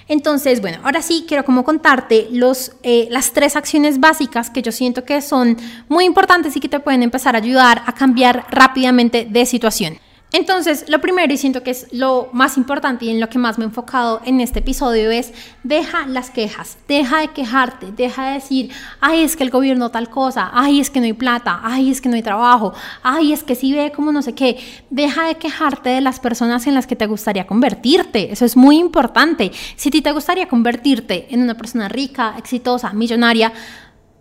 Entonces, 0.07 0.59
bueno, 0.59 0.79
ahora 0.83 1.03
sí 1.03 1.25
quiero 1.27 1.45
como 1.45 1.63
contarte 1.63 2.27
los, 2.31 2.71
eh, 2.81 3.07
las 3.11 3.31
tres 3.31 3.55
acciones 3.55 3.99
básicas 3.99 4.49
que 4.49 4.63
yo 4.63 4.71
siento 4.71 5.05
que 5.05 5.21
son 5.21 5.55
muy 5.87 6.05
importantes 6.05 6.55
y 6.55 6.59
que 6.59 6.67
te 6.67 6.79
pueden 6.79 7.03
empezar 7.03 7.35
a 7.35 7.39
ayudar 7.39 7.83
a 7.85 7.93
cambiar 7.93 8.45
rápidamente 8.49 9.27
de 9.29 9.45
situación. 9.45 9.99
Entonces, 10.31 10.85
lo 10.87 11.01
primero 11.01 11.33
y 11.33 11.37
siento 11.37 11.63
que 11.63 11.71
es 11.71 11.87
lo 11.91 12.29
más 12.33 12.55
importante 12.57 13.05
y 13.05 13.09
en 13.09 13.19
lo 13.19 13.29
que 13.29 13.39
más 13.39 13.57
me 13.57 13.63
he 13.63 13.67
enfocado 13.67 14.21
en 14.25 14.41
este 14.41 14.59
episodio 14.59 15.09
es 15.09 15.33
deja 15.63 16.05
las 16.05 16.29
quejas, 16.29 16.77
deja 16.87 17.21
de 17.21 17.29
quejarte, 17.29 17.91
deja 17.91 18.27
de 18.27 18.33
decir, 18.33 18.69
ay, 19.01 19.23
es 19.23 19.35
que 19.35 19.43
el 19.43 19.49
gobierno 19.49 19.89
tal 19.89 20.09
cosa, 20.09 20.51
ay, 20.53 20.79
es 20.79 20.91
que 20.91 20.99
no 20.99 21.07
hay 21.07 21.13
plata, 21.13 21.61
ay, 21.63 21.89
es 21.89 21.99
que 21.99 22.09
no 22.09 22.15
hay 22.15 22.21
trabajo, 22.21 22.73
ay, 23.01 23.33
es 23.33 23.43
que 23.43 23.55
si 23.55 23.73
ve 23.73 23.91
como 23.91 24.11
no 24.11 24.21
sé 24.21 24.35
qué, 24.35 24.59
deja 24.91 25.25
de 25.25 25.35
quejarte 25.35 25.89
de 25.89 26.01
las 26.01 26.19
personas 26.19 26.67
en 26.67 26.75
las 26.75 26.85
que 26.85 26.95
te 26.95 27.07
gustaría 27.07 27.47
convertirte, 27.47 28.31
eso 28.31 28.45
es 28.45 28.55
muy 28.55 28.77
importante. 28.77 29.51
Si 29.77 29.89
a 29.89 29.91
ti 29.91 30.03
te 30.03 30.11
gustaría 30.11 30.47
convertirte 30.47 31.25
en 31.31 31.41
una 31.41 31.55
persona 31.55 31.89
rica, 31.89 32.35
exitosa, 32.37 32.93
millonaria, 32.93 33.51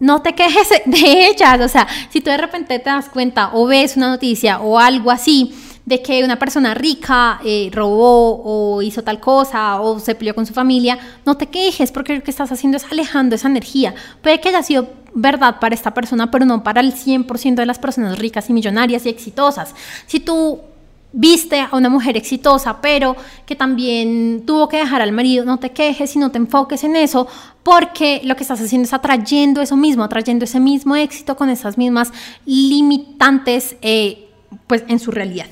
no 0.00 0.22
te 0.22 0.34
quejes 0.34 0.68
de 0.86 1.26
ellas, 1.26 1.60
o 1.60 1.68
sea, 1.68 1.86
si 2.08 2.22
tú 2.22 2.30
de 2.30 2.38
repente 2.38 2.78
te 2.78 2.88
das 2.88 3.10
cuenta 3.10 3.50
o 3.52 3.66
ves 3.66 3.96
una 3.96 4.08
noticia 4.08 4.60
o 4.60 4.78
algo 4.78 5.10
así, 5.10 5.52
de 5.88 6.02
que 6.02 6.22
una 6.22 6.38
persona 6.38 6.74
rica 6.74 7.40
eh, 7.42 7.70
robó 7.72 8.42
o 8.44 8.82
hizo 8.82 9.02
tal 9.02 9.20
cosa 9.20 9.80
o 9.80 9.98
se 9.98 10.14
peleó 10.14 10.34
con 10.34 10.44
su 10.44 10.52
familia, 10.52 10.98
no 11.24 11.38
te 11.38 11.46
quejes 11.46 11.92
porque 11.92 12.14
lo 12.14 12.22
que 12.22 12.30
estás 12.30 12.52
haciendo 12.52 12.76
es 12.76 12.84
alejando 12.92 13.34
esa 13.34 13.48
energía. 13.48 13.94
Puede 14.22 14.38
que 14.38 14.50
haya 14.50 14.62
sido 14.62 14.86
verdad 15.14 15.58
para 15.58 15.74
esta 15.74 15.94
persona, 15.94 16.30
pero 16.30 16.44
no 16.44 16.62
para 16.62 16.82
el 16.82 16.92
100% 16.92 17.54
de 17.54 17.64
las 17.64 17.78
personas 17.78 18.18
ricas 18.18 18.50
y 18.50 18.52
millonarias 18.52 19.06
y 19.06 19.08
exitosas. 19.08 19.74
Si 20.06 20.20
tú 20.20 20.60
viste 21.10 21.58
a 21.58 21.70
una 21.72 21.88
mujer 21.88 22.18
exitosa, 22.18 22.82
pero 22.82 23.16
que 23.46 23.56
también 23.56 24.42
tuvo 24.44 24.68
que 24.68 24.76
dejar 24.76 25.00
al 25.00 25.12
marido, 25.12 25.46
no 25.46 25.56
te 25.56 25.70
quejes 25.70 26.14
y 26.16 26.18
no 26.18 26.30
te 26.30 26.36
enfoques 26.36 26.84
en 26.84 26.96
eso, 26.96 27.26
porque 27.62 28.20
lo 28.24 28.36
que 28.36 28.42
estás 28.42 28.60
haciendo 28.60 28.84
es 28.84 28.92
atrayendo 28.92 29.62
eso 29.62 29.74
mismo, 29.74 30.04
atrayendo 30.04 30.44
ese 30.44 30.60
mismo 30.60 30.96
éxito 30.96 31.34
con 31.34 31.48
esas 31.48 31.78
mismas 31.78 32.12
limitantes 32.44 33.76
eh, 33.80 34.27
pues 34.66 34.84
en 34.88 34.98
su 34.98 35.10
realidad. 35.10 35.46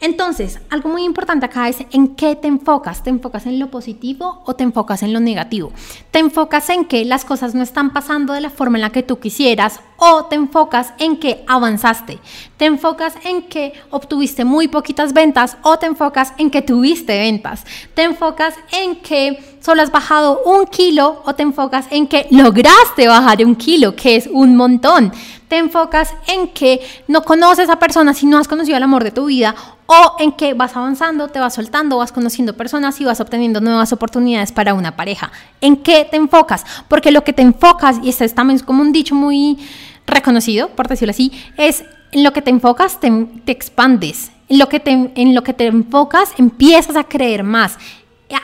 Entonces, 0.00 0.60
algo 0.70 0.88
muy 0.88 1.04
importante 1.04 1.44
acá 1.44 1.68
es 1.68 1.76
en 1.90 2.14
qué 2.16 2.34
te 2.34 2.48
enfocas. 2.48 3.02
¿Te 3.02 3.10
enfocas 3.10 3.44
en 3.44 3.58
lo 3.58 3.70
positivo 3.70 4.42
o 4.46 4.54
te 4.54 4.64
enfocas 4.64 5.02
en 5.02 5.12
lo 5.12 5.20
negativo? 5.20 5.72
¿Te 6.10 6.20
enfocas 6.20 6.70
en 6.70 6.86
que 6.86 7.04
las 7.04 7.26
cosas 7.26 7.54
no 7.54 7.62
están 7.62 7.92
pasando 7.92 8.32
de 8.32 8.40
la 8.40 8.48
forma 8.48 8.78
en 8.78 8.82
la 8.82 8.90
que 8.90 9.02
tú 9.02 9.18
quisieras 9.18 9.80
o 9.98 10.24
te 10.24 10.36
enfocas 10.36 10.94
en 10.98 11.18
que 11.18 11.44
avanzaste? 11.46 12.18
¿Te 12.56 12.64
enfocas 12.64 13.14
en 13.24 13.42
que 13.42 13.74
obtuviste 13.90 14.46
muy 14.46 14.68
poquitas 14.68 15.12
ventas 15.12 15.58
o 15.62 15.78
te 15.78 15.84
enfocas 15.84 16.32
en 16.38 16.50
que 16.50 16.62
tuviste 16.62 17.18
ventas? 17.18 17.64
¿Te 17.92 18.04
enfocas 18.04 18.54
en 18.72 18.96
que 18.96 19.38
solo 19.60 19.82
has 19.82 19.92
bajado 19.92 20.40
un 20.46 20.64
kilo 20.64 21.20
o 21.26 21.34
te 21.34 21.42
enfocas 21.42 21.86
en 21.90 22.06
que 22.06 22.26
lograste 22.30 23.06
bajar 23.06 23.44
un 23.44 23.54
kilo, 23.54 23.94
que 23.94 24.16
es 24.16 24.26
un 24.32 24.56
montón? 24.56 25.12
Te 25.50 25.58
enfocas 25.58 26.14
en 26.28 26.46
que 26.48 26.80
no 27.08 27.22
conoces 27.22 27.68
a 27.68 27.80
personas 27.80 28.18
si 28.18 28.26
no 28.26 28.38
has 28.38 28.46
conocido 28.46 28.76
el 28.76 28.84
amor 28.84 29.02
de 29.02 29.10
tu 29.10 29.26
vida 29.26 29.56
o 29.86 30.14
en 30.20 30.30
que 30.30 30.54
vas 30.54 30.76
avanzando, 30.76 31.26
te 31.26 31.40
vas 31.40 31.54
soltando, 31.54 31.98
vas 31.98 32.12
conociendo 32.12 32.56
personas 32.56 33.00
y 33.00 33.04
vas 33.04 33.20
obteniendo 33.20 33.60
nuevas 33.60 33.92
oportunidades 33.92 34.52
para 34.52 34.74
una 34.74 34.94
pareja. 34.94 35.32
¿En 35.60 35.78
qué 35.78 36.06
te 36.08 36.16
enfocas? 36.16 36.64
Porque 36.86 37.10
lo 37.10 37.24
que 37.24 37.32
te 37.32 37.42
enfocas, 37.42 37.96
y 38.00 38.10
este 38.10 38.26
es 38.26 38.34
también 38.34 38.60
como 38.60 38.80
un 38.80 38.92
dicho 38.92 39.16
muy 39.16 39.58
reconocido, 40.06 40.68
por 40.68 40.86
decirlo 40.86 41.10
así, 41.10 41.32
es 41.56 41.82
en 42.12 42.22
lo 42.22 42.32
que 42.32 42.42
te 42.42 42.50
enfocas 42.50 43.00
te, 43.00 43.08
expandes. 43.46 44.30
En 44.48 44.58
lo, 44.58 44.68
que 44.68 44.78
te, 44.78 44.92
en 44.92 45.34
lo 45.34 45.42
que 45.42 45.52
te 45.52 45.66
enfocas 45.66 46.30
empiezas 46.38 46.94
a 46.94 47.04
creer 47.04 47.42
más 47.42 47.76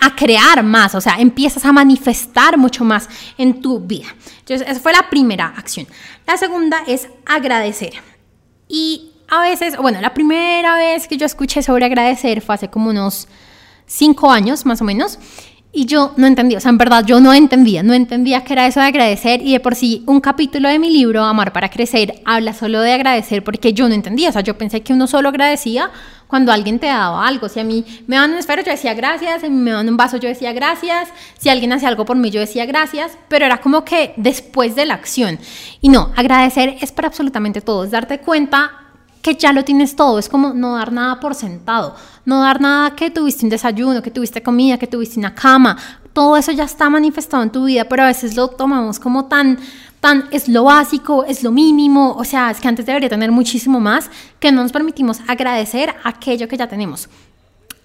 a 0.00 0.14
crear 0.14 0.62
más, 0.62 0.94
o 0.94 1.00
sea, 1.00 1.16
empiezas 1.18 1.64
a 1.64 1.72
manifestar 1.72 2.58
mucho 2.58 2.84
más 2.84 3.08
en 3.38 3.60
tu 3.60 3.80
vida. 3.80 4.06
Entonces, 4.40 4.66
esa 4.68 4.80
fue 4.80 4.92
la 4.92 5.08
primera 5.08 5.46
acción. 5.56 5.86
La 6.26 6.36
segunda 6.36 6.78
es 6.86 7.08
agradecer. 7.24 7.94
Y 8.68 9.12
a 9.28 9.40
veces, 9.40 9.76
bueno, 9.76 10.00
la 10.00 10.14
primera 10.14 10.74
vez 10.76 11.08
que 11.08 11.16
yo 11.16 11.26
escuché 11.26 11.62
sobre 11.62 11.84
agradecer 11.84 12.40
fue 12.40 12.54
hace 12.54 12.68
como 12.68 12.90
unos 12.90 13.28
cinco 13.86 14.30
años 14.30 14.66
más 14.66 14.80
o 14.80 14.84
menos. 14.84 15.18
Y 15.78 15.85
yo 15.85 16.14
no 16.16 16.26
entendía, 16.26 16.56
o 16.56 16.61
sea, 16.62 16.71
en 16.71 16.78
verdad 16.78 17.04
yo 17.04 17.21
no 17.21 17.35
entendía, 17.35 17.83
no 17.83 17.92
entendía 17.92 18.42
qué 18.45 18.54
era 18.54 18.66
eso 18.66 18.80
de 18.80 18.87
agradecer 18.87 19.42
y 19.42 19.52
de 19.52 19.61
por 19.61 19.75
sí 19.75 20.02
un 20.06 20.23
capítulo 20.23 20.71
de 20.71 20.78
mi 20.78 20.88
libro, 20.88 21.23
Amar 21.23 21.52
para 21.52 21.68
Crecer, 21.68 22.23
habla 22.25 22.54
solo 22.54 22.80
de 22.80 22.95
agradecer 22.95 23.45
porque 23.45 23.75
yo 23.75 23.87
no 23.87 23.95
entendía, 23.95 24.30
o 24.30 24.33
sea, 24.33 24.40
yo 24.40 24.56
pensé 24.56 24.80
que 24.80 24.95
uno 24.95 25.06
solo 25.06 25.28
agradecía 25.28 25.90
cuando 26.28 26.50
alguien 26.50 26.78
te 26.78 26.87
daba 26.87 27.28
algo, 27.28 27.50
si 27.50 27.61
a 27.61 27.64
mí 27.64 27.85
me 28.06 28.16
dan 28.16 28.33
un 28.33 28.38
esfero 28.38 28.62
yo 28.62 28.71
decía 28.71 28.95
gracias, 28.95 29.42
si 29.42 29.50
me 29.50 29.71
dan 29.71 29.87
un 29.87 29.99
vaso 29.99 30.16
yo 30.16 30.30
decía 30.30 30.54
gracias, 30.54 31.11
si 31.37 31.50
alguien 31.50 31.75
hace 31.75 31.87
algo 31.87 32.06
por 32.06 32.16
mí 32.16 32.30
yo 32.30 32.40
decía 32.40 32.64
gracias, 32.64 33.18
pero 33.28 33.45
era 33.45 33.59
como 33.59 33.85
que 33.85 34.14
después 34.16 34.76
de 34.76 34.87
la 34.87 34.95
acción. 34.95 35.38
Y 35.83 35.90
no, 35.90 36.11
agradecer 36.16 36.78
es 36.80 36.90
para 36.90 37.09
absolutamente 37.09 37.61
todo, 37.61 37.85
es 37.85 37.90
darte 37.90 38.21
cuenta 38.21 38.85
que 39.26 39.35
ya 39.35 39.52
lo 39.52 39.64
tienes 39.64 39.97
todo, 39.97 40.21
es 40.21 40.28
como 40.28 40.54
no 40.54 40.76
dar 40.76 40.92
nada 40.92 41.18
por 41.18 41.35
sentado, 41.35 41.97
no 42.25 42.42
dar 42.42 42.61
nada 42.61 42.95
que 42.95 43.11
tuviste 43.11 43.45
un 43.45 43.50
desayuno, 43.50 44.00
que 44.00 44.12
tuviste 44.12 44.40
comida, 44.40 44.78
que 44.78 44.87
tuviste 44.87 45.18
una 45.18 45.35
cama, 45.35 45.76
todo 46.12 46.37
eso 46.37 46.52
ya 46.52 46.62
está 46.62 46.88
manifestado 46.88 47.42
en 47.42 47.50
tu 47.50 47.64
vida, 47.64 47.87
pero 47.87 48.04
a 48.04 48.06
veces 48.06 48.37
lo 48.37 48.47
tomamos 48.47 49.00
como 49.00 49.25
tan, 49.25 49.59
tan, 49.99 50.28
es 50.30 50.47
lo 50.47 50.62
básico, 50.62 51.25
es 51.25 51.42
lo 51.42 51.50
mínimo, 51.50 52.12
o 52.12 52.23
sea, 52.23 52.52
es 52.52 52.61
que 52.61 52.68
antes 52.68 52.87
debería 52.87 53.09
tener 53.09 53.33
muchísimo 53.33 53.80
más, 53.80 54.09
que 54.38 54.52
no 54.52 54.62
nos 54.62 54.71
permitimos 54.71 55.18
agradecer 55.26 55.92
aquello 56.04 56.47
que 56.47 56.56
ya 56.56 56.68
tenemos. 56.68 57.09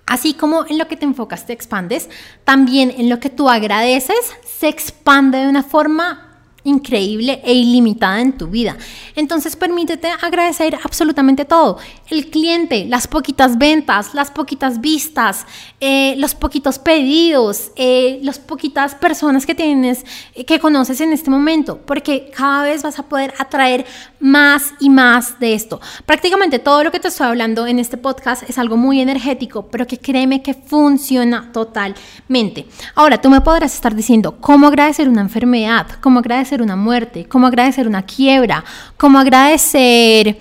Así 0.05 0.35
como 0.35 0.67
en 0.67 0.77
lo 0.77 0.87
que 0.87 0.95
te 0.95 1.05
enfocas 1.05 1.47
te 1.47 1.53
expandes, 1.53 2.07
también 2.43 2.93
en 2.95 3.09
lo 3.09 3.19
que 3.19 3.31
tú 3.31 3.49
agradeces 3.49 4.31
se 4.59 4.67
expande 4.67 5.39
de 5.39 5.49
una 5.49 5.63
forma 5.63 6.30
increíble 6.63 7.41
e 7.43 7.53
ilimitada 7.53 8.21
en 8.21 8.37
tu 8.37 8.47
vida. 8.47 8.77
Entonces 9.15 9.55
permítete 9.55 10.09
agradecer 10.09 10.77
absolutamente 10.83 11.45
todo. 11.45 11.77
El 12.09 12.29
cliente, 12.29 12.85
las 12.85 13.07
poquitas 13.07 13.57
ventas, 13.57 14.13
las 14.13 14.31
poquitas 14.31 14.79
vistas, 14.79 15.45
eh, 15.79 16.15
los 16.17 16.35
poquitos 16.35 16.77
pedidos, 16.79 17.71
eh, 17.75 18.19
las 18.23 18.39
poquitas 18.39 18.95
personas 18.95 19.45
que 19.45 19.55
tienes, 19.55 20.05
eh, 20.35 20.45
que 20.45 20.59
conoces 20.59 21.01
en 21.01 21.13
este 21.13 21.29
momento, 21.29 21.79
porque 21.85 22.31
cada 22.35 22.63
vez 22.63 22.83
vas 22.83 22.99
a 22.99 23.03
poder 23.03 23.33
atraer 23.39 23.85
más 24.19 24.73
y 24.79 24.89
más 24.89 25.39
de 25.39 25.53
esto. 25.53 25.81
Prácticamente 26.05 26.59
todo 26.59 26.83
lo 26.83 26.91
que 26.91 26.99
te 26.99 27.07
estoy 27.07 27.27
hablando 27.27 27.65
en 27.65 27.79
este 27.79 27.97
podcast 27.97 28.47
es 28.49 28.57
algo 28.57 28.77
muy 28.77 29.01
energético, 29.01 29.67
pero 29.67 29.87
que 29.87 29.97
créeme 29.97 30.43
que 30.43 30.53
funciona 30.53 31.51
totalmente. 31.51 32.67
Ahora, 32.95 33.19
tú 33.19 33.29
me 33.29 33.41
podrás 33.41 33.73
estar 33.73 33.95
diciendo 33.95 34.37
cómo 34.39 34.67
agradecer 34.67 35.09
una 35.09 35.21
enfermedad, 35.21 35.87
cómo 36.01 36.19
agradecer 36.19 36.50
una 36.59 36.75
muerte, 36.75 37.27
cómo 37.29 37.45
agradecer 37.45 37.87
una 37.87 38.01
quiebra, 38.01 38.65
cómo 38.97 39.19
agradecer 39.19 40.39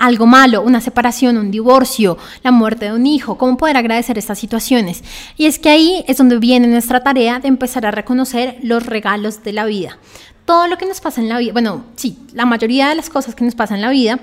algo 0.00 0.26
malo, 0.26 0.62
una 0.62 0.80
separación, 0.80 1.36
un 1.36 1.50
divorcio, 1.50 2.18
la 2.42 2.50
muerte 2.50 2.86
de 2.86 2.92
un 2.92 3.06
hijo, 3.06 3.36
cómo 3.36 3.56
poder 3.56 3.76
agradecer 3.76 4.18
estas 4.18 4.38
situaciones. 4.38 5.04
Y 5.36 5.46
es 5.46 5.58
que 5.58 5.68
ahí 5.70 6.04
es 6.08 6.16
donde 6.16 6.38
viene 6.38 6.66
nuestra 6.66 7.02
tarea 7.02 7.38
de 7.38 7.48
empezar 7.48 7.84
a 7.86 7.90
reconocer 7.90 8.58
los 8.62 8.86
regalos 8.86 9.42
de 9.42 9.52
la 9.52 9.66
vida. 9.66 9.98
Todo 10.46 10.66
lo 10.68 10.78
que 10.78 10.86
nos 10.86 11.00
pasa 11.00 11.20
en 11.20 11.28
la 11.28 11.38
vida, 11.38 11.52
bueno, 11.52 11.84
sí, 11.96 12.18
la 12.32 12.46
mayoría 12.46 12.88
de 12.88 12.94
las 12.94 13.10
cosas 13.10 13.34
que 13.34 13.44
nos 13.44 13.54
pasan 13.54 13.76
en 13.76 13.82
la 13.82 13.90
vida 13.90 14.20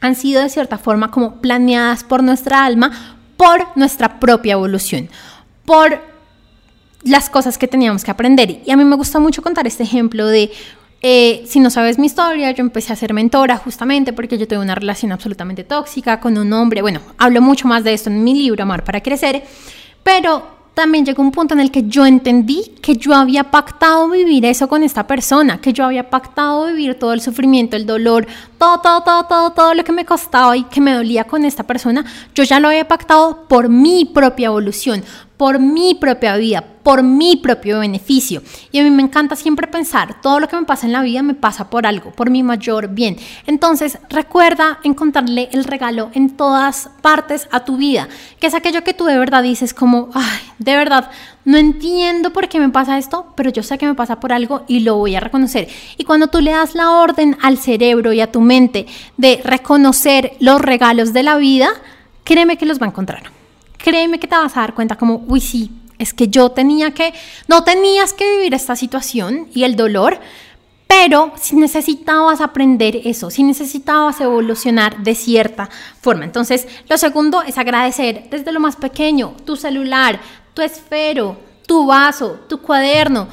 han 0.00 0.14
sido 0.14 0.42
de 0.42 0.48
cierta 0.48 0.78
forma 0.78 1.10
como 1.10 1.40
planeadas 1.40 2.04
por 2.04 2.22
nuestra 2.22 2.64
alma, 2.64 3.16
por 3.36 3.66
nuestra 3.76 4.20
propia 4.20 4.52
evolución, 4.52 5.08
por 5.64 6.11
las 7.04 7.30
cosas 7.30 7.58
que 7.58 7.68
teníamos 7.68 8.04
que 8.04 8.10
aprender. 8.10 8.62
Y 8.64 8.70
a 8.70 8.76
mí 8.76 8.84
me 8.84 8.96
gusta 8.96 9.18
mucho 9.18 9.42
contar 9.42 9.66
este 9.66 9.82
ejemplo 9.82 10.26
de, 10.26 10.50
eh, 11.02 11.42
si 11.46 11.58
no 11.60 11.70
sabes 11.70 11.98
mi 11.98 12.06
historia, 12.06 12.50
yo 12.52 12.62
empecé 12.62 12.92
a 12.92 12.96
ser 12.96 13.12
mentora 13.12 13.56
justamente 13.56 14.12
porque 14.12 14.38
yo 14.38 14.46
tuve 14.46 14.58
una 14.58 14.74
relación 14.74 15.12
absolutamente 15.12 15.64
tóxica 15.64 16.20
con 16.20 16.38
un 16.38 16.52
hombre. 16.52 16.80
Bueno, 16.80 17.00
hablo 17.18 17.42
mucho 17.42 17.66
más 17.66 17.82
de 17.84 17.92
esto 17.92 18.08
en 18.08 18.22
mi 18.22 18.34
libro, 18.34 18.62
Amar 18.62 18.84
para 18.84 19.00
Crecer, 19.00 19.42
pero 20.02 20.62
también 20.74 21.04
llegó 21.04 21.22
un 21.22 21.32
punto 21.32 21.54
en 21.54 21.60
el 21.60 21.70
que 21.70 21.84
yo 21.86 22.06
entendí 22.06 22.72
que 22.80 22.96
yo 22.96 23.14
había 23.14 23.50
pactado 23.50 24.08
vivir 24.08 24.46
eso 24.46 24.68
con 24.68 24.82
esta 24.82 25.06
persona, 25.06 25.60
que 25.60 25.72
yo 25.72 25.84
había 25.84 26.08
pactado 26.08 26.66
vivir 26.66 26.98
todo 26.98 27.12
el 27.12 27.20
sufrimiento, 27.20 27.76
el 27.76 27.84
dolor, 27.84 28.26
todo, 28.56 28.80
todo, 28.80 29.02
todo, 29.02 29.24
todo, 29.24 29.50
todo 29.50 29.74
lo 29.74 29.84
que 29.84 29.92
me 29.92 30.06
costaba 30.06 30.56
y 30.56 30.64
que 30.64 30.80
me 30.80 30.94
dolía 30.94 31.24
con 31.24 31.44
esta 31.44 31.64
persona, 31.64 32.04
yo 32.34 32.44
ya 32.44 32.58
lo 32.58 32.68
había 32.68 32.88
pactado 32.88 33.46
por 33.48 33.68
mi 33.68 34.06
propia 34.06 34.46
evolución, 34.46 35.04
por 35.36 35.58
mi 35.58 35.94
propia 35.94 36.36
vida, 36.36 36.64
por 36.82 37.02
mi 37.02 37.36
propio 37.36 37.80
beneficio. 37.80 38.42
Y 38.70 38.78
a 38.78 38.82
mí 38.82 38.90
me 38.90 39.02
encanta 39.02 39.36
siempre 39.36 39.66
pensar, 39.66 40.20
todo 40.20 40.40
lo 40.40 40.48
que 40.48 40.56
me 40.56 40.64
pasa 40.64 40.86
en 40.86 40.92
la 40.92 41.02
vida 41.02 41.22
me 41.22 41.34
pasa 41.34 41.70
por 41.70 41.86
algo, 41.86 42.10
por 42.12 42.30
mi 42.30 42.42
mayor 42.42 42.88
bien. 42.88 43.16
Entonces, 43.46 43.98
recuerda 44.08 44.80
encontrarle 44.82 45.48
el 45.52 45.64
regalo 45.64 46.10
en 46.14 46.30
todas 46.30 46.90
partes 47.00 47.48
a 47.50 47.64
tu 47.64 47.76
vida, 47.76 48.08
que 48.40 48.46
es 48.46 48.54
aquello 48.54 48.84
que 48.84 48.94
tú 48.94 49.04
de 49.04 49.18
verdad 49.18 49.42
dices 49.42 49.74
como, 49.74 50.10
ay, 50.14 50.40
de 50.58 50.76
verdad, 50.76 51.10
no 51.44 51.56
entiendo 51.56 52.32
por 52.32 52.48
qué 52.48 52.60
me 52.60 52.68
pasa 52.68 52.98
esto, 52.98 53.32
pero 53.36 53.50
yo 53.50 53.62
sé 53.62 53.78
que 53.78 53.86
me 53.86 53.94
pasa 53.94 54.20
por 54.20 54.32
algo 54.32 54.64
y 54.68 54.80
lo 54.80 54.96
voy 54.96 55.14
a 55.16 55.20
reconocer. 55.20 55.68
Y 55.96 56.04
cuando 56.04 56.28
tú 56.28 56.40
le 56.40 56.52
das 56.52 56.74
la 56.74 56.90
orden 56.90 57.36
al 57.42 57.58
cerebro 57.58 58.12
y 58.12 58.20
a 58.20 58.30
tu 58.30 58.40
mente 58.40 58.86
de 59.16 59.40
reconocer 59.44 60.32
los 60.40 60.60
regalos 60.60 61.12
de 61.12 61.22
la 61.22 61.36
vida, 61.36 61.70
créeme 62.24 62.56
que 62.56 62.66
los 62.66 62.80
va 62.80 62.86
a 62.86 62.90
encontrar 62.90 63.30
créeme 63.82 64.18
que 64.18 64.28
te 64.28 64.36
vas 64.36 64.56
a 64.56 64.60
dar 64.60 64.74
cuenta 64.74 64.96
como, 64.96 65.24
uy, 65.26 65.40
sí, 65.40 65.70
es 65.98 66.12
que 66.14 66.28
yo 66.28 66.50
tenía 66.50 66.92
que, 66.92 67.12
no 67.48 67.64
tenías 67.64 68.12
que 68.12 68.28
vivir 68.36 68.54
esta 68.54 68.76
situación 68.76 69.48
y 69.54 69.64
el 69.64 69.76
dolor, 69.76 70.20
pero 70.86 71.32
si 71.40 71.56
necesitabas 71.56 72.40
aprender 72.40 73.00
eso, 73.04 73.30
si 73.30 73.42
necesitabas 73.42 74.20
evolucionar 74.20 75.02
de 75.02 75.14
cierta 75.14 75.70
forma. 76.00 76.24
Entonces, 76.24 76.68
lo 76.88 76.98
segundo 76.98 77.42
es 77.42 77.56
agradecer 77.56 78.28
desde 78.30 78.52
lo 78.52 78.60
más 78.60 78.76
pequeño, 78.76 79.34
tu 79.46 79.56
celular, 79.56 80.20
tu 80.52 80.60
esfero, 80.60 81.38
tu 81.66 81.86
vaso, 81.86 82.40
tu 82.48 82.60
cuaderno, 82.60 83.28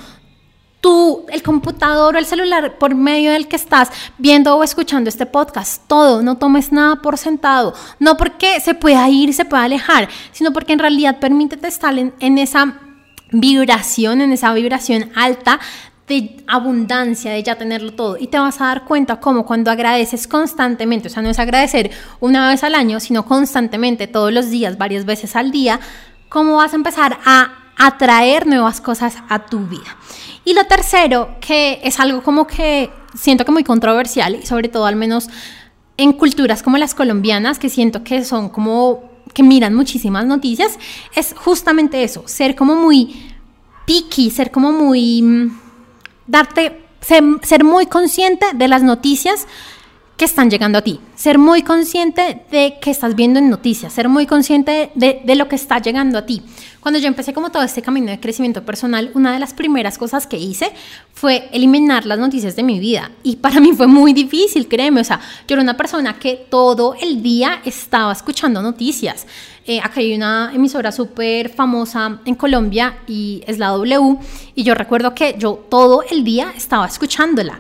tu, 0.82 1.26
el 1.30 1.44
computador 1.44 2.16
o 2.16 2.20
el 2.20 2.26
celular 2.26 2.78
por 2.78 2.96
medio 2.96 3.32
del 3.32 3.48
que 3.48 3.56
estás 3.56 3.90
viendo 4.18 4.56
o 4.56 4.64
escuchando 4.64 5.10
este 5.10 5.26
podcast. 5.26 5.84
Todo, 5.88 6.22
no 6.22 6.38
tomes 6.38 6.72
nada 6.72 6.98
por 6.98 7.18
sentado. 7.18 7.74
No 8.00 8.18
porque 8.18 8.60
se 8.60 8.74
pueda 8.74 9.08
ir, 9.10 9.34
se 9.34 9.46
pueda 9.46 9.64
alejar, 9.64 10.08
sino 10.32 10.54
porque 10.54 10.74
en 10.74 10.80
realidad 10.80 11.20
permítete 11.20 11.68
estar 11.68 11.98
en, 11.98 12.14
en 12.20 12.38
esa 12.38 12.76
vibración, 13.32 14.22
en 14.22 14.32
esa 14.32 14.54
vibración 14.54 15.12
alta 15.16 15.60
de 16.08 16.44
abundancia, 16.48 17.32
de 17.32 17.44
ya 17.44 17.56
tenerlo 17.56 17.94
todo. 17.94 18.18
Y 18.18 18.28
te 18.28 18.40
vas 18.40 18.60
a 18.62 18.66
dar 18.66 18.86
cuenta 18.86 19.20
como 19.20 19.46
cuando 19.46 19.70
agradeces 19.70 20.28
constantemente, 20.28 21.08
o 21.08 21.12
sea, 21.12 21.22
no 21.22 21.30
es 21.30 21.40
agradecer 21.40 21.92
una 22.20 22.50
vez 22.50 22.64
al 22.64 22.74
año, 22.74 23.00
sino 23.00 23.26
constantemente, 23.26 24.08
todos 24.08 24.34
los 24.34 24.50
días, 24.50 24.78
varias 24.78 25.06
veces 25.06 25.36
al 25.36 25.52
día, 25.52 25.80
cómo 26.28 26.56
vas 26.56 26.74
a 26.74 26.78
empezar 26.78 27.20
a 27.26 27.59
atraer 27.80 28.46
nuevas 28.46 28.82
cosas 28.82 29.16
a 29.30 29.48
tu 29.48 29.62
vida. 29.62 29.98
Y 30.46 30.54
lo 30.54 30.66
tercero, 30.66 31.36
que 31.42 31.80
es 31.84 32.00
algo 32.00 32.22
como 32.22 32.46
que 32.46 32.92
siento 33.16 33.46
que 33.46 33.52
muy 33.52 33.64
controversial, 33.64 34.36
y 34.36 34.46
sobre 34.46 34.70
todo 34.70 34.86
al 34.86 34.96
menos 34.96 35.30
en 35.98 36.14
culturas 36.14 36.62
como 36.62 36.78
las 36.78 36.94
colombianas, 36.94 37.58
que 37.58 37.70
siento 37.70 38.04
que 38.04 38.24
son 38.24 38.50
como 38.50 39.10
que 39.34 39.44
miran 39.44 39.74
muchísimas 39.76 40.26
noticias, 40.26 40.78
es 41.16 41.34
justamente 41.36 42.04
eso, 42.04 42.24
ser 42.28 42.56
como 42.56 42.76
muy 42.76 43.34
picky, 43.86 44.30
ser 44.30 44.52
como 44.52 44.72
muy 44.72 45.22
mm, 45.22 45.60
darte, 46.28 46.82
ser, 47.02 47.64
muy 47.64 47.86
consciente 47.86 48.46
de 48.54 48.68
las 48.68 48.84
noticias 48.84 49.48
que 50.20 50.26
están 50.26 50.50
llegando 50.50 50.78
a 50.78 50.82
ti, 50.82 51.00
ser 51.16 51.38
muy 51.38 51.64
consciente 51.64 52.42
de 52.52 52.78
que 52.82 52.92
estás 52.92 53.16
viendo 53.16 53.40
en 53.40 53.50
noticias, 53.50 53.94
ser 53.94 54.10
muy 54.10 54.26
consciente 54.26 54.92
de, 54.94 55.22
de, 55.24 55.36
lo 55.36 55.48
que 55.48 55.56
está 55.56 55.80
llegando 55.80 56.18
a 56.18 56.26
ti. 56.26 56.44
Cuando 56.82 57.00
yo 57.00 57.08
empecé 57.08 57.32
como 57.32 57.52
todo 57.52 57.64
este 57.64 57.82
camino 57.82 58.12
de 58.12 58.20
crecimiento 58.20 58.66
personal, 58.66 59.12
una 59.14 59.32
de 59.32 59.40
las 59.40 59.54
primeras 59.54 59.98
cosas 59.98 60.28
que 60.28 60.36
hice 60.36 60.74
fue 61.14 61.48
eliminar 61.54 62.06
las 62.06 62.20
noticias 62.20 62.58
de 62.58 62.64
mi 62.64 62.82
vida 62.82 63.12
y 63.24 63.38
para 63.38 63.62
mí 63.62 63.72
fue 63.72 63.88
muy 63.88 64.12
difícil, 64.12 64.68
créeme, 64.68 65.00
o 65.00 65.06
sea, 65.06 65.22
yo 65.48 65.54
era 65.54 65.64
una 65.64 65.78
persona 65.78 66.20
que 66.20 66.36
todo 66.50 66.96
el 67.02 67.24
día 67.24 67.62
estaba 67.64 68.12
escuchando 68.12 68.62
noticias. 68.62 69.26
Eh, 69.66 69.80
acá 69.80 70.02
hay 70.02 70.16
una 70.16 70.52
emisora 70.54 70.92
súper 70.92 71.48
famosa 71.48 72.20
en 72.26 72.36
Colombia 72.36 72.98
y 73.08 73.42
es 73.48 73.58
la 73.58 73.68
W. 73.68 74.18
Y 74.56 74.64
yo 74.64 74.74
recuerdo 74.74 75.14
que 75.14 75.36
yo 75.38 75.66
todo 75.70 76.04
el 76.10 76.24
día 76.24 76.52
estaba 76.58 76.88
escuchándola. 76.88 77.60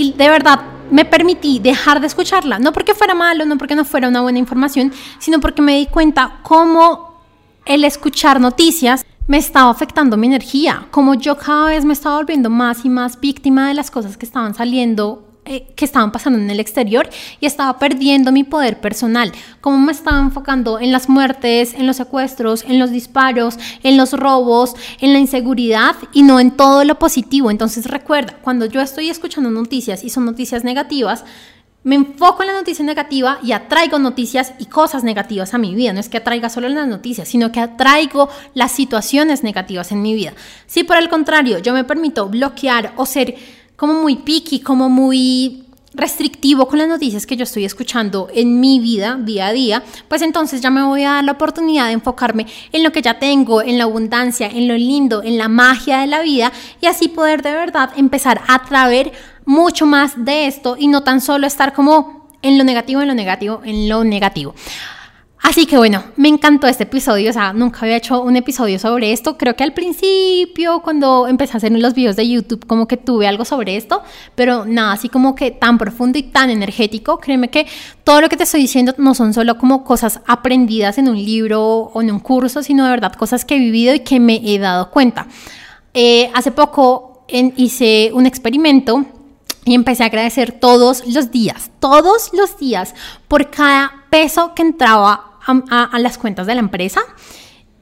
Y 0.00 0.14
de 0.14 0.30
verdad 0.30 0.62
me 0.90 1.04
permití 1.04 1.58
dejar 1.58 2.00
de 2.00 2.06
escucharla. 2.06 2.58
No 2.58 2.72
porque 2.72 2.94
fuera 2.94 3.14
malo, 3.14 3.44
no 3.44 3.58
porque 3.58 3.74
no 3.74 3.84
fuera 3.84 4.08
una 4.08 4.22
buena 4.22 4.38
información, 4.38 4.94
sino 5.18 5.40
porque 5.40 5.60
me 5.60 5.76
di 5.76 5.84
cuenta 5.84 6.40
cómo 6.42 7.20
el 7.66 7.84
escuchar 7.84 8.40
noticias 8.40 9.04
me 9.26 9.36
estaba 9.36 9.70
afectando 9.70 10.16
mi 10.16 10.26
energía, 10.28 10.86
como 10.90 11.12
yo 11.12 11.36
cada 11.36 11.66
vez 11.66 11.84
me 11.84 11.92
estaba 11.92 12.16
volviendo 12.16 12.48
más 12.48 12.86
y 12.86 12.88
más 12.88 13.20
víctima 13.20 13.68
de 13.68 13.74
las 13.74 13.90
cosas 13.90 14.16
que 14.16 14.24
estaban 14.24 14.54
saliendo 14.54 15.29
eh, 15.52 15.66
que 15.74 15.84
estaban 15.84 16.12
pasando 16.12 16.38
en 16.38 16.48
el 16.48 16.60
exterior 16.60 17.10
y 17.40 17.46
estaba 17.46 17.76
perdiendo 17.80 18.30
mi 18.30 18.44
poder 18.44 18.78
personal, 18.78 19.32
como 19.60 19.78
me 19.78 19.90
estaba 19.90 20.20
enfocando 20.20 20.78
en 20.78 20.92
las 20.92 21.08
muertes, 21.08 21.74
en 21.74 21.88
los 21.88 21.96
secuestros, 21.96 22.62
en 22.62 22.78
los 22.78 22.92
disparos, 22.92 23.58
en 23.82 23.96
los 23.96 24.12
robos, 24.12 24.76
en 25.00 25.12
la 25.12 25.18
inseguridad 25.18 25.96
y 26.12 26.22
no 26.22 26.38
en 26.38 26.52
todo 26.52 26.84
lo 26.84 27.00
positivo. 27.00 27.50
Entonces 27.50 27.86
recuerda, 27.86 28.36
cuando 28.42 28.66
yo 28.66 28.80
estoy 28.80 29.10
escuchando 29.10 29.50
noticias 29.50 30.04
y 30.04 30.10
son 30.10 30.24
noticias 30.24 30.62
negativas, 30.62 31.24
me 31.82 31.96
enfoco 31.96 32.42
en 32.42 32.48
la 32.48 32.54
noticia 32.54 32.84
negativa 32.84 33.40
y 33.42 33.50
atraigo 33.50 33.98
noticias 33.98 34.52
y 34.60 34.66
cosas 34.66 35.02
negativas 35.02 35.52
a 35.52 35.58
mi 35.58 35.74
vida. 35.74 35.92
No 35.92 35.98
es 35.98 36.08
que 36.08 36.18
atraiga 36.18 36.48
solo 36.48 36.68
las 36.68 36.86
noticias, 36.86 37.26
sino 37.26 37.50
que 37.50 37.58
atraigo 37.58 38.28
las 38.54 38.70
situaciones 38.70 39.42
negativas 39.42 39.90
en 39.90 40.00
mi 40.00 40.14
vida. 40.14 40.34
Si 40.66 40.84
por 40.84 40.96
el 40.96 41.08
contrario 41.08 41.58
yo 41.58 41.72
me 41.72 41.82
permito 41.82 42.28
bloquear 42.28 42.92
o 42.96 43.04
ser 43.04 43.34
como 43.80 43.94
muy 43.94 44.16
picky, 44.16 44.60
como 44.60 44.90
muy 44.90 45.64
restrictivo 45.94 46.68
con 46.68 46.78
las 46.78 46.86
noticias 46.86 47.24
que 47.24 47.34
yo 47.34 47.44
estoy 47.44 47.64
escuchando 47.64 48.28
en 48.30 48.60
mi 48.60 48.78
vida 48.78 49.16
día 49.18 49.46
a 49.46 49.52
día, 49.54 49.82
pues 50.06 50.20
entonces 50.20 50.60
ya 50.60 50.68
me 50.68 50.82
voy 50.82 51.04
a 51.04 51.12
dar 51.12 51.24
la 51.24 51.32
oportunidad 51.32 51.86
de 51.86 51.92
enfocarme 51.92 52.46
en 52.72 52.82
lo 52.82 52.92
que 52.92 53.00
ya 53.00 53.18
tengo, 53.18 53.62
en 53.62 53.78
la 53.78 53.84
abundancia, 53.84 54.48
en 54.48 54.68
lo 54.68 54.74
lindo, 54.74 55.22
en 55.22 55.38
la 55.38 55.48
magia 55.48 56.00
de 56.00 56.08
la 56.08 56.20
vida 56.20 56.52
y 56.82 56.88
así 56.88 57.08
poder 57.08 57.40
de 57.40 57.52
verdad 57.52 57.88
empezar 57.96 58.42
a 58.48 58.62
traer 58.66 59.12
mucho 59.46 59.86
más 59.86 60.26
de 60.26 60.46
esto 60.46 60.76
y 60.78 60.86
no 60.86 61.02
tan 61.02 61.22
solo 61.22 61.46
estar 61.46 61.72
como 61.72 62.28
en 62.42 62.58
lo 62.58 62.64
negativo, 62.64 63.00
en 63.00 63.08
lo 63.08 63.14
negativo, 63.14 63.62
en 63.64 63.88
lo 63.88 64.04
negativo. 64.04 64.54
Así 65.42 65.64
que 65.64 65.78
bueno, 65.78 66.04
me 66.16 66.28
encantó 66.28 66.66
este 66.66 66.82
episodio, 66.82 67.30
o 67.30 67.32
sea, 67.32 67.54
nunca 67.54 67.80
había 67.80 67.96
hecho 67.96 68.20
un 68.20 68.36
episodio 68.36 68.78
sobre 68.78 69.12
esto. 69.12 69.38
Creo 69.38 69.56
que 69.56 69.64
al 69.64 69.72
principio, 69.72 70.80
cuando 70.80 71.26
empecé 71.26 71.54
a 71.54 71.56
hacer 71.56 71.72
los 71.72 71.94
videos 71.94 72.16
de 72.16 72.28
YouTube, 72.28 72.66
como 72.66 72.86
que 72.86 72.98
tuve 72.98 73.26
algo 73.26 73.46
sobre 73.46 73.76
esto, 73.76 74.02
pero 74.34 74.66
nada, 74.66 74.92
así 74.92 75.08
como 75.08 75.34
que 75.34 75.50
tan 75.50 75.78
profundo 75.78 76.18
y 76.18 76.24
tan 76.24 76.50
energético. 76.50 77.18
Créeme 77.18 77.48
que 77.48 77.66
todo 78.04 78.20
lo 78.20 78.28
que 78.28 78.36
te 78.36 78.42
estoy 78.42 78.60
diciendo 78.60 78.94
no 78.98 79.14
son 79.14 79.32
solo 79.32 79.56
como 79.56 79.82
cosas 79.82 80.20
aprendidas 80.26 80.98
en 80.98 81.08
un 81.08 81.16
libro 81.16 81.62
o 81.62 82.02
en 82.02 82.10
un 82.10 82.20
curso, 82.20 82.62
sino 82.62 82.84
de 82.84 82.90
verdad 82.90 83.14
cosas 83.14 83.46
que 83.46 83.56
he 83.56 83.58
vivido 83.58 83.94
y 83.94 84.00
que 84.00 84.20
me 84.20 84.42
he 84.44 84.58
dado 84.58 84.90
cuenta. 84.90 85.26
Eh, 85.94 86.30
hace 86.34 86.52
poco 86.52 87.24
hice 87.28 88.10
un 88.12 88.26
experimento 88.26 89.06
y 89.64 89.74
empecé 89.74 90.02
a 90.02 90.06
agradecer 90.06 90.52
todos 90.52 91.02
los 91.06 91.30
días, 91.30 91.70
todos 91.80 92.30
los 92.34 92.58
días, 92.58 92.94
por 93.26 93.50
cada 93.50 94.04
peso 94.10 94.54
que 94.54 94.62
entraba 94.62 95.29
a, 95.70 95.98
las 95.98 96.18
cuentas 96.18 96.46
de 96.46 96.54
la 96.54 96.60
empresa 96.60 97.00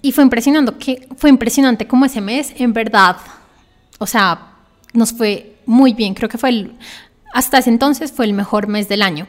y 0.02 0.12
fue 0.12 0.24
impresionante, 0.24 0.72
que, 0.78 1.08
fue 1.16 1.30
impresionante 1.30 1.86
como 1.86 2.04
ese 2.04 2.20
mes, 2.20 2.52
en 2.56 2.72
verdad, 2.72 3.16
o 3.98 4.06
sea, 4.06 4.52
nos 4.92 5.12
fue 5.12 5.56
muy 5.66 5.92
bien, 5.92 6.14
creo 6.14 6.28
que 6.28 6.38
fue 6.38 6.70
hasta 7.32 7.58
ese 7.58 7.70
entonces 7.70 8.10
fue 8.10 8.24
el 8.24 8.32
mejor 8.32 8.68
mes 8.68 8.88
del 8.88 9.02
año. 9.02 9.26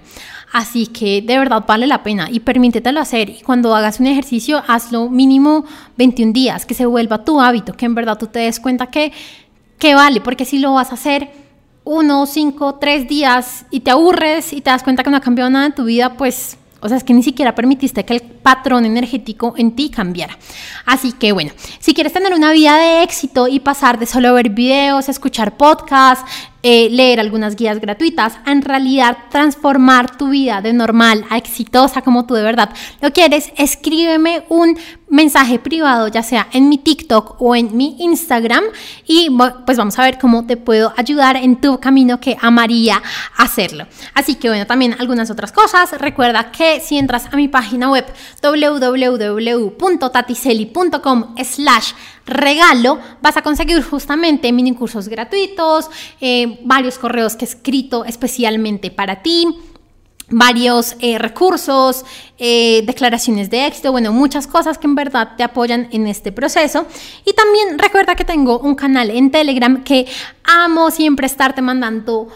Así 0.52 0.88
que 0.88 1.21
de 1.21 1.38
verdad 1.38 1.63
vale 1.67 1.86
la 1.86 2.02
pena 2.02 2.28
y 2.32 2.39
permítetelo 2.39 2.99
hacer. 2.99 3.30
Y 3.30 3.41
cuando 3.41 3.75
hagas 3.75 3.99
un 3.99 4.08
ejercicio, 4.08 4.63
hazlo 4.67 5.10
mínimo 5.10 5.65
21 5.97 6.34
días, 6.34 6.65
que 6.65 6.73
se 6.73 6.86
vuelva 6.86 7.23
tu 7.23 7.39
hábito, 7.39 7.73
que 7.73 7.86
en 7.86 7.95
verdad 7.95 8.17
tú 8.17 8.28
te 8.28 8.39
des 8.39 8.60
cuenta 8.60 8.88
que, 8.88 9.12
que 9.78 9.93
vale, 9.95 10.21
porque 10.21 10.45
si 10.45 10.58
lo 10.60 10.73
vas 10.73 10.91
a 10.91 10.95
hacer 10.95 11.30
uno, 11.84 12.25
cinco, 12.25 12.75
tres 12.75 13.08
días 13.08 13.65
y 13.71 13.82
te 13.82 13.91
aburres 13.91 14.54
y 14.54 14.62
te 14.62 14.69
das 14.69 14.84
cuenta 14.84 15.04
que 15.04 15.10
no 15.10 15.17
ha 15.17 15.21
cambiado 15.21 15.49
nada 15.49 15.67
en 15.67 15.75
tu 15.75 15.86
vida, 15.86 16.13
pues 16.17 16.58
o 16.82 16.88
sea, 16.88 16.98
es 16.98 17.04
que 17.04 17.13
ni 17.13 17.24
siquiera 17.24 17.56
permitiste 17.56 18.06
que 18.06 18.13
el 18.13 18.22
patrón 18.22 18.86
energético 18.86 19.54
en 19.58 19.76
ti 19.76 19.89
cambiara. 19.89 20.38
Así 20.86 21.12
que 21.13 21.32
bueno, 21.32 21.52
si 21.80 21.94
quieres 21.94 22.13
tener 22.13 22.34
una 22.34 22.52
vida 22.52 22.78
de 22.78 23.04
éxito 23.04 23.48
y 23.48 23.60
pasar 23.60 24.00
de 24.00 24.06
solo 24.06 24.34
ver 24.34 24.50
videos, 24.50 25.10
escuchar 25.10 25.58
podcasts, 25.58 26.26
eh, 26.63 26.89
leer 26.89 27.19
algunas 27.19 27.56
guías 27.56 27.80
gratuitas, 27.80 28.38
en 28.45 28.62
realidad 28.62 29.17
transformar 29.30 30.17
tu 30.17 30.30
vida 30.30 30.62
de 30.62 30.74
normal 30.74 31.26
a 31.30 31.38
exitosa 31.38 32.02
como 32.02 32.26
tú 32.26 32.34
de 32.34 32.43
verdad 32.43 32.69
lo 33.02 33.12
quieres, 33.12 33.52
escríbeme 33.58 34.43
un 34.50 34.78
mensaje 35.10 35.60
privado, 35.60 36.08
ya 36.08 36.24
sea 36.24 36.48
en 36.54 36.69
mi 36.69 36.78
TikTok 36.78 37.41
o 37.41 37.54
en 37.56 37.76
mi 37.76 37.98
Instagram 38.00 38.63
y 39.08 39.36
pues 39.65 39.78
vamos 39.78 39.98
a 39.98 40.04
ver 40.04 40.19
cómo 40.19 40.45
te 40.45 40.58
puedo 40.58 40.93
ayudar 40.98 41.36
en 41.36 41.60
tu 41.60 41.80
camino 41.80 42.19
que 42.19 42.38
amaría 42.41 43.02
hacerlo. 43.38 43.88
Así 44.13 44.36
que 44.36 44.50
bueno, 44.50 44.67
también 44.67 44.95
algunas 45.00 45.32
otras 45.32 45.52
cosas. 45.52 45.91
Recuerda 46.00 46.52
que 46.52 46.80
si 46.80 46.98
entras 46.98 47.26
a 47.32 47.36
mi 47.36 47.48
página 47.48 47.89
web 47.89 48.06
www.tatiseli.com 48.41 51.36
slash 51.43 51.93
regalo, 52.30 53.00
vas 53.22 53.38
a 53.38 53.42
conseguir 53.42 53.82
justamente 53.84 54.52
mini 54.52 54.74
cursos 54.74 55.08
gratuitos, 55.08 55.89
eh, 56.22 56.60
varios 56.63 56.98
correos 56.98 57.36
que 57.36 57.46
he 57.46 57.48
escrito 57.48 58.06
especialmente 58.06 58.92
para 58.92 59.22
ti 59.22 59.48
varios 60.32 60.96
eh, 61.00 61.18
recursos, 61.18 62.06
eh, 62.38 62.84
declaraciones 62.86 63.50
de 63.50 63.65
éxito, 63.65 63.92
bueno, 63.92 64.13
muchas 64.13 64.46
cosas 64.46 64.78
que 64.78 64.86
en 64.86 64.94
verdad 64.94 65.30
te 65.36 65.42
apoyan 65.42 65.88
en 65.92 66.06
este 66.06 66.32
proceso. 66.32 66.86
Y 67.26 67.34
también 67.34 67.80
recuerda 67.80 68.15
que 68.15 68.24
tengo 68.26 68.60
un 68.60 68.76
canal 68.76 69.10
en 69.10 69.32
Telegram 69.32 69.84
que 69.84 70.06
amo 70.44 70.92
siempre 70.92 71.26
estarte 71.26 71.63
mandando 71.63 72.28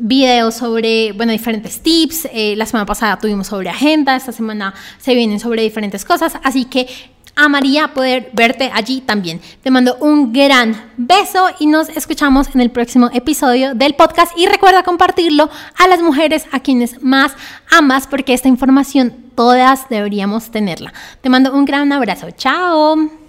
videos 0.00 0.56
sobre, 0.56 1.12
bueno, 1.12 1.30
diferentes 1.30 1.80
tips. 1.80 2.28
la 2.56 2.66
semana 2.66 2.86
pasada 2.86 3.20
tuvimos 3.20 3.46
sobre 3.46 3.68
agenda, 3.68 4.16
esta 4.16 4.32
semana 4.32 4.74
se 4.98 5.14
vienen 5.14 5.38
sobre 5.38 5.62
diferentes 5.62 6.04
cosas, 6.04 6.32
así 6.42 6.64
que 6.64 6.88
amaría 7.36 7.94
poder 7.94 8.30
verte 8.32 8.70
allí 8.72 9.00
también. 9.00 9.40
Te 9.62 9.70
mando 9.70 9.96
un 10.00 10.32
gran 10.32 10.90
beso 10.96 11.48
y 11.58 11.66
nos 11.66 11.88
escuchamos 11.88 12.54
en 12.54 12.60
el 12.60 12.70
próximo 12.70 13.10
episodio 13.12 13.74
del 13.74 13.94
podcast 13.94 14.32
y 14.36 14.46
recuerda 14.46 14.82
compartirlo 14.82 15.50
a 15.78 15.88
las 15.88 16.02
mujeres 16.02 16.46
a 16.52 16.60
quienes 16.60 17.02
más 17.02 17.32
amas 17.70 18.06
porque 18.06 18.34
esta 18.34 18.48
información 18.48 19.14
todas 19.34 19.88
deberíamos 19.88 20.50
tenerla. 20.50 20.92
Te 21.20 21.30
mando 21.30 21.54
un 21.54 21.64
gran 21.64 21.92
abrazo. 21.92 22.30
Chao. 22.32 23.19